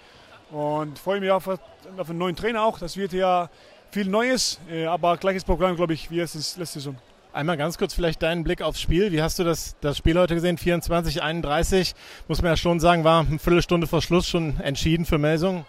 Und 0.52 0.98
freue 0.98 1.20
mich 1.20 1.30
auf, 1.30 1.48
auf 1.48 2.10
einen 2.10 2.18
neuen 2.18 2.36
Trainer 2.36 2.64
auch. 2.64 2.80
Das 2.80 2.98
wird 2.98 3.14
ja 3.14 3.50
viel 3.92 4.08
Neues, 4.08 4.60
äh, 4.70 4.86
aber 4.86 5.18
gleiches 5.18 5.44
Programm, 5.44 5.76
glaube 5.76 5.94
ich, 5.94 6.10
wie 6.10 6.20
es 6.20 6.34
letzte 6.58 6.80
Saison. 6.80 6.96
Einmal 7.34 7.58
ganz 7.58 7.78
kurz 7.78 7.94
vielleicht 7.94 8.24
deinen 8.24 8.44
Blick 8.44 8.64
aufs 8.64 8.82
Spiel. 8.82 9.12
Wie 9.12 9.22
hast 9.22 9.38
du 9.38 9.44
das, 9.44 9.76
das 9.82 9.98
Spiel 9.98 10.18
heute 10.18 10.34
gesehen? 10.34 10.58
24, 10.58 11.22
31, 11.22 11.94
muss 12.28 12.42
man 12.42 12.52
ja 12.52 12.58
schon 12.58 12.80
sagen, 12.80 13.04
war 13.04 13.28
eine 13.28 13.38
Viertelstunde 13.38 13.86
vor 13.86 14.02
Schluss 14.02 14.28
schon 14.28 14.60
entschieden 14.60 15.06
für 15.06 15.20
Melsung. 15.20 15.66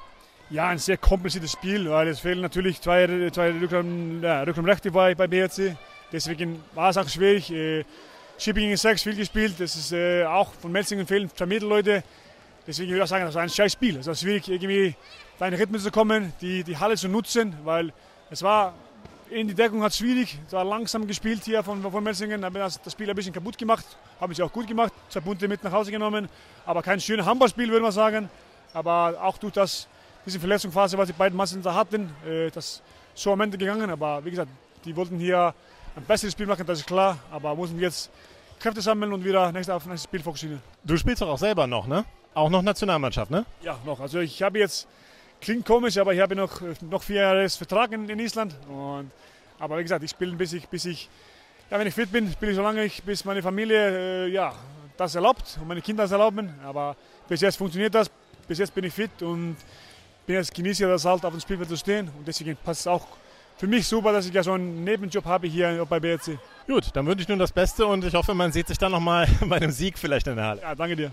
Ja, 0.50 0.68
ein 0.68 0.78
sehr 0.78 0.96
kompliziertes 0.96 1.52
Spiel, 1.52 1.90
weil 1.90 2.08
es 2.08 2.20
fehlen 2.20 2.40
natürlich 2.40 2.80
zwei, 2.80 3.28
zwei 3.30 3.50
Rückraum, 3.50 4.22
ja, 4.22 4.44
bei, 4.44 5.14
BRC. 5.14 5.76
Deswegen 6.10 6.62
war 6.74 6.88
es 6.88 6.96
auch 6.96 7.08
schwierig. 7.08 7.52
Äh, 7.52 7.84
Shipping 8.38 8.64
gegen 8.64 8.76
6 8.76 9.02
viel 9.02 9.16
gespielt. 9.16 9.54
Das 9.58 9.76
ist 9.76 9.92
äh, 9.92 10.24
auch 10.24 10.54
von 10.54 10.72
Melsingen 10.72 11.06
fehlen 11.06 11.30
zwei 11.34 11.46
Mittelleute. 11.46 12.02
Deswegen 12.66 12.92
würde 12.92 13.02
ich 13.02 13.08
sagen, 13.10 13.26
das 13.26 13.34
war 13.34 13.42
ein 13.42 13.50
scheiß 13.50 13.72
Spiel. 13.72 13.98
Es 13.98 14.06
war 14.06 14.14
schwierig, 14.14 14.48
irgendwie 14.48 14.94
da 15.38 15.48
in 15.48 15.54
Rhythmus 15.54 15.82
zu 15.82 15.90
kommen, 15.90 16.32
die, 16.40 16.64
die 16.64 16.76
Halle 16.78 16.96
zu 16.96 17.08
nutzen, 17.08 17.54
weil 17.64 17.92
es 18.30 18.42
war 18.42 18.74
in 19.30 19.48
die 19.48 19.54
Deckung 19.54 19.82
hat 19.82 19.94
schwierig. 19.94 20.38
Es 20.46 20.52
war 20.52 20.64
langsam 20.64 21.06
gespielt 21.06 21.44
hier 21.44 21.62
von, 21.62 21.82
von 21.82 22.02
Melsingen. 22.02 22.42
Habe 22.44 22.58
das, 22.58 22.80
das 22.80 22.94
Spiel 22.94 23.10
ein 23.10 23.16
bisschen 23.16 23.34
kaputt 23.34 23.58
gemacht. 23.58 23.84
Habe 24.20 24.32
ich 24.32 24.42
auch 24.42 24.52
gut 24.52 24.66
gemacht. 24.66 24.92
Zwei 25.10 25.20
Punkte 25.20 25.46
mit 25.48 25.62
nach 25.62 25.72
Hause 25.72 25.90
genommen. 25.90 26.28
Aber 26.64 26.82
kein 26.82 27.00
schönes 27.00 27.26
Handballspiel, 27.26 27.68
würde 27.68 27.82
man 27.82 27.92
sagen. 27.92 28.30
Aber 28.72 29.18
auch 29.22 29.36
durch 29.36 29.52
das, 29.52 29.88
diese 30.28 30.40
Verletzungsphase, 30.40 30.96
was 30.96 31.08
die 31.08 31.12
beiden 31.12 31.36
Massen 31.36 31.62
da 31.62 31.74
hatten, 31.74 32.10
äh, 32.26 32.50
das 32.50 32.82
so 33.14 33.32
am 33.32 33.40
Ende 33.40 33.58
gegangen. 33.58 33.90
Aber 33.90 34.24
wie 34.24 34.30
gesagt, 34.30 34.50
die 34.84 34.94
wollten 34.94 35.18
hier 35.18 35.54
ein 35.96 36.04
besseres 36.04 36.32
Spiel 36.32 36.46
machen, 36.46 36.64
das 36.66 36.80
ist 36.80 36.86
klar. 36.86 37.18
Aber 37.30 37.54
müssen 37.56 37.78
jetzt 37.80 38.10
Kräfte 38.60 38.80
sammeln 38.80 39.12
und 39.12 39.24
wieder 39.24 39.50
nächstes, 39.52 39.74
auf 39.74 39.86
nächstes 39.86 40.04
Spiel 40.04 40.22
fokussieren. 40.22 40.62
Du 40.84 40.96
spielst 40.96 41.22
doch 41.22 41.28
auch 41.28 41.38
selber 41.38 41.66
noch, 41.66 41.86
ne? 41.86 42.04
Auch 42.34 42.50
noch 42.50 42.62
Nationalmannschaft, 42.62 43.30
ne? 43.30 43.44
Ja, 43.62 43.78
noch. 43.84 44.00
Also 44.00 44.20
ich 44.20 44.42
habe 44.42 44.58
jetzt 44.58 44.86
Klingt 45.40 45.64
komisch, 45.64 45.96
aber 45.98 46.12
ich 46.12 46.20
habe 46.20 46.34
noch, 46.34 46.60
noch 46.80 47.02
vier 47.02 47.20
Jahre 47.20 47.48
Vertrag 47.48 47.92
in, 47.92 48.08
in 48.08 48.18
Island. 48.18 48.56
Und, 48.68 49.10
aber 49.58 49.78
wie 49.78 49.82
gesagt, 49.82 50.02
ich 50.02 50.10
spiele 50.10 50.34
bis 50.34 50.52
ich, 50.52 50.68
bis 50.68 50.84
ich, 50.84 51.08
ja, 51.70 51.78
wenn 51.78 51.86
ich 51.86 51.94
fit 51.94 52.10
bin, 52.10 52.30
spiele 52.30 52.50
ich 52.50 52.56
so 52.56 52.62
lange, 52.62 52.84
ich, 52.84 53.02
bis 53.04 53.24
meine 53.24 53.42
Familie 53.42 54.26
äh, 54.26 54.28
ja, 54.28 54.52
das 54.96 55.14
erlaubt 55.14 55.58
und 55.60 55.68
meine 55.68 55.80
Kinder 55.80 56.02
das 56.04 56.12
erlauben. 56.12 56.52
Aber 56.64 56.96
bis 57.28 57.40
jetzt 57.40 57.56
funktioniert 57.56 57.94
das, 57.94 58.10
bis 58.48 58.58
jetzt 58.58 58.74
bin 58.74 58.84
ich 58.84 58.92
fit 58.92 59.22
und 59.22 59.56
bin 60.28 60.36
jetzt 60.36 60.54
genieße 60.54 60.86
das 60.86 61.06
halt 61.06 61.24
auf 61.24 61.32
dem 61.32 61.40
Spielfeld 61.40 61.70
zu 61.70 61.76
stehen. 61.76 62.10
Und 62.16 62.28
deswegen 62.28 62.54
passt 62.62 62.82
es 62.82 62.86
auch 62.86 63.06
für 63.56 63.66
mich 63.66 63.88
super, 63.88 64.12
dass 64.12 64.26
ich 64.26 64.34
ja 64.34 64.42
so 64.42 64.52
einen 64.52 64.84
Nebenjob 64.84 65.24
habe 65.24 65.48
hier 65.48 65.84
bei 65.88 65.98
BRC. 65.98 66.38
Gut, 66.66 66.90
dann 66.92 67.06
wünsche 67.06 67.22
ich 67.22 67.28
nun 67.28 67.38
das 67.38 67.50
Beste 67.50 67.86
und 67.86 68.04
ich 68.04 68.14
hoffe, 68.14 68.34
man 68.34 68.52
sieht 68.52 68.68
sich 68.68 68.78
dann 68.78 68.92
nochmal 68.92 69.26
bei 69.48 69.56
einem 69.56 69.70
Sieg 69.70 69.98
vielleicht 69.98 70.26
in 70.26 70.36
der 70.36 70.44
Halle. 70.44 70.60
Ja, 70.60 70.74
danke 70.74 70.96
dir. 70.96 71.10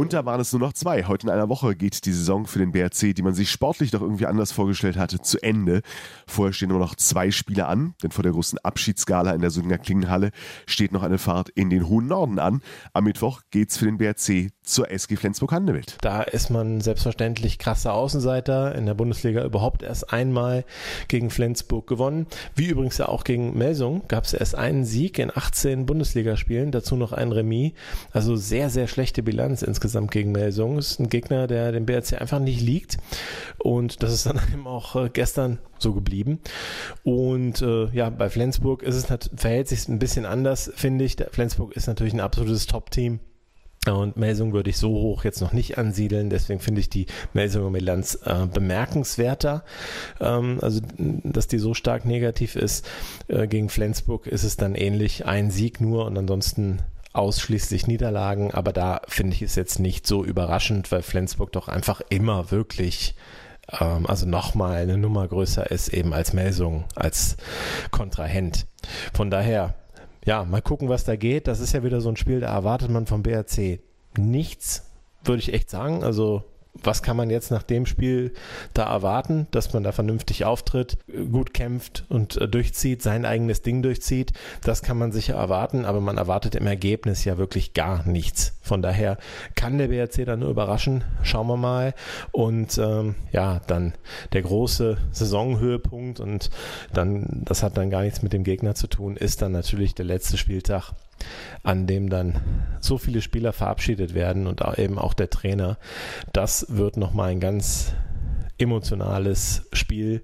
Und 0.00 0.14
da 0.14 0.24
waren 0.24 0.40
es 0.40 0.50
nur 0.50 0.60
noch 0.60 0.72
zwei. 0.72 1.04
Heute 1.04 1.26
in 1.26 1.30
einer 1.30 1.50
Woche 1.50 1.76
geht 1.76 2.06
die 2.06 2.12
Saison 2.14 2.46
für 2.46 2.58
den 2.58 2.72
BRC, 2.72 3.14
die 3.14 3.20
man 3.20 3.34
sich 3.34 3.50
sportlich 3.50 3.90
doch 3.90 4.00
irgendwie 4.00 4.24
anders 4.24 4.50
vorgestellt 4.50 4.96
hatte, 4.96 5.20
zu 5.20 5.38
Ende. 5.42 5.82
Vorher 6.26 6.54
stehen 6.54 6.70
nur 6.70 6.78
noch 6.78 6.94
zwei 6.94 7.30
Spiele 7.30 7.66
an, 7.66 7.92
denn 8.02 8.10
vor 8.10 8.22
der 8.22 8.32
großen 8.32 8.58
Abschiedsgala 8.60 9.32
in 9.32 9.42
der 9.42 9.50
Södinger 9.50 9.76
Klingenhalle 9.76 10.30
steht 10.64 10.92
noch 10.92 11.02
eine 11.02 11.18
Fahrt 11.18 11.50
in 11.50 11.68
den 11.68 11.86
hohen 11.86 12.06
Norden 12.06 12.38
an. 12.38 12.62
Am 12.94 13.04
Mittwoch 13.04 13.42
geht's 13.50 13.76
für 13.76 13.84
den 13.84 13.98
BRC 13.98 14.52
zur 14.62 14.90
SG 14.90 15.16
Flensburg-Handewitt. 15.16 15.98
Da 16.00 16.22
ist 16.22 16.48
man 16.48 16.80
selbstverständlich 16.80 17.58
krasser 17.58 17.92
Außenseiter. 17.92 18.74
In 18.76 18.86
der 18.86 18.94
Bundesliga 18.94 19.44
überhaupt 19.44 19.82
erst 19.82 20.14
einmal 20.14 20.64
gegen 21.08 21.28
Flensburg 21.28 21.86
gewonnen. 21.86 22.26
Wie 22.54 22.68
übrigens 22.68 22.96
ja 22.96 23.08
auch 23.08 23.24
gegen 23.24 23.58
Melsung 23.58 24.08
gab 24.08 24.24
es 24.24 24.32
erst 24.32 24.54
einen 24.54 24.86
Sieg 24.86 25.18
in 25.18 25.30
18 25.30 25.84
Bundesligaspielen, 25.84 26.70
dazu 26.70 26.96
noch 26.96 27.12
ein 27.12 27.32
Remis. 27.32 27.72
Also 28.12 28.36
sehr, 28.36 28.70
sehr 28.70 28.88
schlechte 28.88 29.22
Bilanz 29.22 29.60
insgesamt 29.60 29.89
gegen 30.10 30.32
Melsung. 30.32 30.78
Ist 30.78 31.00
ein 31.00 31.08
Gegner, 31.08 31.46
der 31.46 31.72
dem 31.72 31.86
BRC 31.86 32.20
einfach 32.20 32.38
nicht 32.38 32.60
liegt. 32.60 32.98
Und 33.58 34.02
das 34.02 34.12
ist 34.12 34.26
dann 34.26 34.40
eben 34.52 34.66
auch 34.66 34.96
äh, 34.96 35.10
gestern 35.12 35.58
so 35.78 35.92
geblieben. 35.92 36.40
Und 37.02 37.62
äh, 37.62 37.86
ja, 37.92 38.10
bei 38.10 38.30
Flensburg 38.30 38.82
ist 38.82 38.94
es 38.94 39.06
verhält 39.34 39.68
sich 39.68 39.88
ein 39.88 39.98
bisschen 39.98 40.26
anders, 40.26 40.70
finde 40.74 41.04
ich. 41.04 41.16
Flensburg 41.30 41.74
ist 41.76 41.86
natürlich 41.86 42.14
ein 42.14 42.20
absolutes 42.20 42.66
Top-Team 42.66 43.20
und 43.88 44.18
Melsung 44.18 44.52
würde 44.52 44.68
ich 44.68 44.76
so 44.76 44.90
hoch 44.90 45.24
jetzt 45.24 45.40
noch 45.40 45.54
nicht 45.54 45.78
ansiedeln, 45.78 46.28
deswegen 46.28 46.60
finde 46.60 46.82
ich 46.82 46.90
die 46.90 47.06
Melsunger 47.32 47.70
Bilanz 47.70 48.18
äh, 48.26 48.46
bemerkenswerter. 48.46 49.64
Ähm, 50.20 50.58
also, 50.60 50.82
dass 50.98 51.48
die 51.48 51.58
so 51.58 51.72
stark 51.72 52.04
negativ 52.04 52.56
ist. 52.56 52.86
Äh, 53.28 53.48
gegen 53.48 53.70
Flensburg 53.70 54.26
ist 54.26 54.44
es 54.44 54.58
dann 54.58 54.74
ähnlich, 54.74 55.24
ein 55.24 55.50
Sieg 55.50 55.80
nur 55.80 56.04
und 56.04 56.18
ansonsten 56.18 56.80
ausschließlich 57.12 57.86
Niederlagen. 57.86 58.52
Aber 58.52 58.72
da 58.72 59.00
finde 59.08 59.34
ich 59.34 59.42
es 59.42 59.54
jetzt 59.54 59.78
nicht 59.78 60.06
so 60.06 60.24
überraschend, 60.24 60.90
weil 60.92 61.02
Flensburg 61.02 61.52
doch 61.52 61.68
einfach 61.68 62.00
immer 62.08 62.50
wirklich 62.50 63.14
ähm, 63.80 64.06
also 64.06 64.26
nochmal 64.26 64.82
eine 64.82 64.98
Nummer 64.98 65.28
größer 65.28 65.70
ist 65.70 65.88
eben 65.88 66.12
als 66.12 66.32
Melsung, 66.32 66.84
als 66.94 67.36
Kontrahent. 67.90 68.66
Von 69.12 69.30
daher 69.30 69.74
ja, 70.24 70.44
mal 70.44 70.62
gucken, 70.62 70.88
was 70.88 71.04
da 71.04 71.16
geht. 71.16 71.46
Das 71.46 71.60
ist 71.60 71.72
ja 71.72 71.82
wieder 71.82 72.00
so 72.00 72.08
ein 72.08 72.16
Spiel, 72.16 72.40
da 72.40 72.52
erwartet 72.52 72.90
man 72.90 73.06
vom 73.06 73.22
BRC 73.22 73.80
nichts, 74.16 74.90
würde 75.24 75.40
ich 75.40 75.52
echt 75.52 75.70
sagen. 75.70 76.04
Also 76.04 76.44
was 76.74 77.02
kann 77.02 77.16
man 77.16 77.30
jetzt 77.30 77.50
nach 77.50 77.62
dem 77.62 77.86
Spiel 77.86 78.32
da 78.74 78.84
erwarten, 78.84 79.46
dass 79.50 79.72
man 79.72 79.82
da 79.82 79.92
vernünftig 79.92 80.44
auftritt, 80.44 80.98
gut 81.30 81.52
kämpft 81.52 82.04
und 82.08 82.36
äh, 82.36 82.48
durchzieht, 82.48 83.02
sein 83.02 83.24
eigenes 83.24 83.62
Ding 83.62 83.82
durchzieht. 83.82 84.32
Das 84.62 84.82
kann 84.82 84.98
man 84.98 85.12
sicher 85.12 85.34
erwarten, 85.34 85.84
aber 85.84 86.00
man 86.00 86.18
erwartet 86.18 86.54
im 86.54 86.66
Ergebnis 86.66 87.24
ja 87.24 87.38
wirklich 87.38 87.74
gar 87.74 88.06
nichts. 88.06 88.58
Von 88.62 88.82
daher 88.82 89.18
kann 89.56 89.78
der 89.78 89.88
BRC 89.88 90.24
dann 90.24 90.40
nur 90.40 90.50
überraschen. 90.50 91.04
Schauen 91.22 91.48
wir 91.48 91.56
mal. 91.56 91.94
Und 92.32 92.78
ähm, 92.78 93.16
ja, 93.32 93.60
dann 93.66 93.94
der 94.32 94.42
große 94.42 94.96
Saisonhöhepunkt 95.10 96.20
und 96.20 96.50
dann, 96.92 97.42
das 97.44 97.62
hat 97.62 97.76
dann 97.76 97.90
gar 97.90 98.02
nichts 98.02 98.22
mit 98.22 98.32
dem 98.32 98.44
Gegner 98.44 98.74
zu 98.74 98.86
tun, 98.86 99.16
ist 99.16 99.42
dann 99.42 99.52
natürlich 99.52 99.94
der 99.94 100.06
letzte 100.06 100.36
Spieltag 100.36 100.92
an 101.62 101.86
dem 101.86 102.10
dann 102.10 102.40
so 102.80 102.98
viele 102.98 103.22
Spieler 103.22 103.52
verabschiedet 103.52 104.14
werden 104.14 104.46
und 104.46 104.62
eben 104.78 104.98
auch 104.98 105.14
der 105.14 105.30
Trainer. 105.30 105.78
Das 106.32 106.66
wird 106.68 106.96
nochmal 106.96 107.30
ein 107.30 107.40
ganz 107.40 107.94
emotionales 108.58 109.68
Spiel 109.72 110.22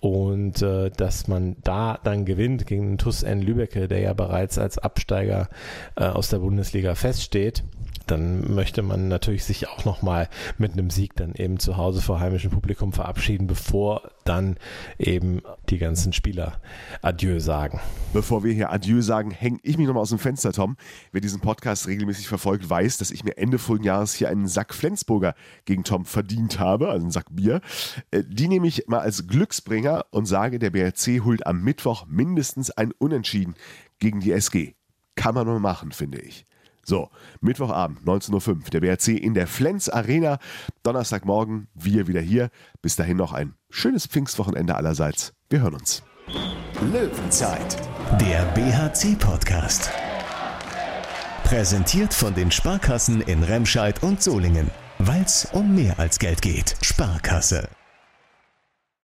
und 0.00 0.62
äh, 0.62 0.90
dass 0.90 1.28
man 1.28 1.56
da 1.62 1.98
dann 2.02 2.24
gewinnt 2.24 2.66
gegen 2.66 2.92
den 2.92 2.98
TuS 2.98 3.22
N 3.22 3.42
Lübecke, 3.42 3.86
der 3.86 4.00
ja 4.00 4.14
bereits 4.14 4.58
als 4.58 4.78
Absteiger 4.78 5.48
äh, 5.96 6.04
aus 6.04 6.28
der 6.28 6.38
Bundesliga 6.38 6.94
feststeht 6.94 7.62
dann 8.10 8.54
möchte 8.54 8.82
man 8.82 9.08
natürlich 9.08 9.44
sich 9.44 9.68
auch 9.68 9.84
nochmal 9.84 10.28
mit 10.58 10.72
einem 10.72 10.90
Sieg 10.90 11.14
dann 11.14 11.34
eben 11.34 11.58
zu 11.58 11.76
Hause 11.76 12.00
vor 12.00 12.20
heimischem 12.20 12.50
Publikum 12.50 12.92
verabschieden, 12.92 13.46
bevor 13.46 14.10
dann 14.24 14.56
eben 14.98 15.42
die 15.68 15.78
ganzen 15.78 16.12
Spieler 16.12 16.60
Adieu 17.02 17.38
sagen. 17.38 17.80
Bevor 18.12 18.42
wir 18.42 18.52
hier 18.52 18.72
Adieu 18.72 19.00
sagen, 19.00 19.30
hänge 19.30 19.58
ich 19.62 19.78
mich 19.78 19.86
nochmal 19.86 20.02
aus 20.02 20.08
dem 20.10 20.18
Fenster, 20.18 20.52
Tom. 20.52 20.76
Wer 21.12 21.20
diesen 21.20 21.40
Podcast 21.40 21.86
regelmäßig 21.86 22.28
verfolgt, 22.28 22.68
weiß, 22.68 22.98
dass 22.98 23.10
ich 23.10 23.24
mir 23.24 23.36
Ende 23.38 23.58
vorigen 23.58 23.84
Jahres 23.84 24.14
hier 24.14 24.28
einen 24.28 24.48
Sack 24.48 24.74
Flensburger 24.74 25.34
gegen 25.64 25.84
Tom 25.84 26.04
verdient 26.04 26.58
habe, 26.58 26.88
also 26.88 27.04
einen 27.04 27.12
Sack 27.12 27.26
Bier. 27.30 27.60
Äh, 28.10 28.24
die 28.26 28.48
nehme 28.48 28.66
ich 28.66 28.86
mal 28.88 29.00
als 29.00 29.26
Glücksbringer 29.26 30.06
und 30.10 30.26
sage, 30.26 30.58
der 30.58 30.70
BRC 30.70 31.24
holt 31.24 31.46
am 31.46 31.62
Mittwoch 31.62 32.06
mindestens 32.06 32.70
ein 32.70 32.92
Unentschieden 32.98 33.54
gegen 33.98 34.20
die 34.20 34.32
SG. 34.32 34.74
Kann 35.14 35.34
man 35.34 35.46
nur 35.46 35.60
machen, 35.60 35.92
finde 35.92 36.18
ich. 36.18 36.46
So, 36.84 37.10
Mittwochabend, 37.40 38.00
19.05 38.04 38.48
Uhr, 38.48 38.70
der 38.72 38.80
BRC 38.80 39.08
in 39.08 39.34
der 39.34 39.46
Flens 39.46 39.88
Arena. 39.88 40.38
Donnerstagmorgen, 40.82 41.68
wir 41.74 42.08
wieder 42.08 42.20
hier. 42.20 42.50
Bis 42.82 42.96
dahin 42.96 43.16
noch 43.16 43.32
ein 43.32 43.54
schönes 43.70 44.06
Pfingstwochenende 44.06 44.74
allerseits. 44.74 45.34
Wir 45.48 45.60
hören 45.60 45.74
uns. 45.74 46.02
Löwenzeit, 46.92 47.76
der 48.20 48.44
BHC-Podcast. 48.54 49.90
Präsentiert 51.44 52.14
von 52.14 52.34
den 52.34 52.50
Sparkassen 52.50 53.20
in 53.22 53.42
Remscheid 53.42 54.02
und 54.02 54.22
Solingen. 54.22 54.70
Weil 54.98 55.22
es 55.22 55.48
um 55.52 55.74
mehr 55.74 55.98
als 55.98 56.18
Geld 56.18 56.42
geht. 56.42 56.76
Sparkasse. 56.82 57.68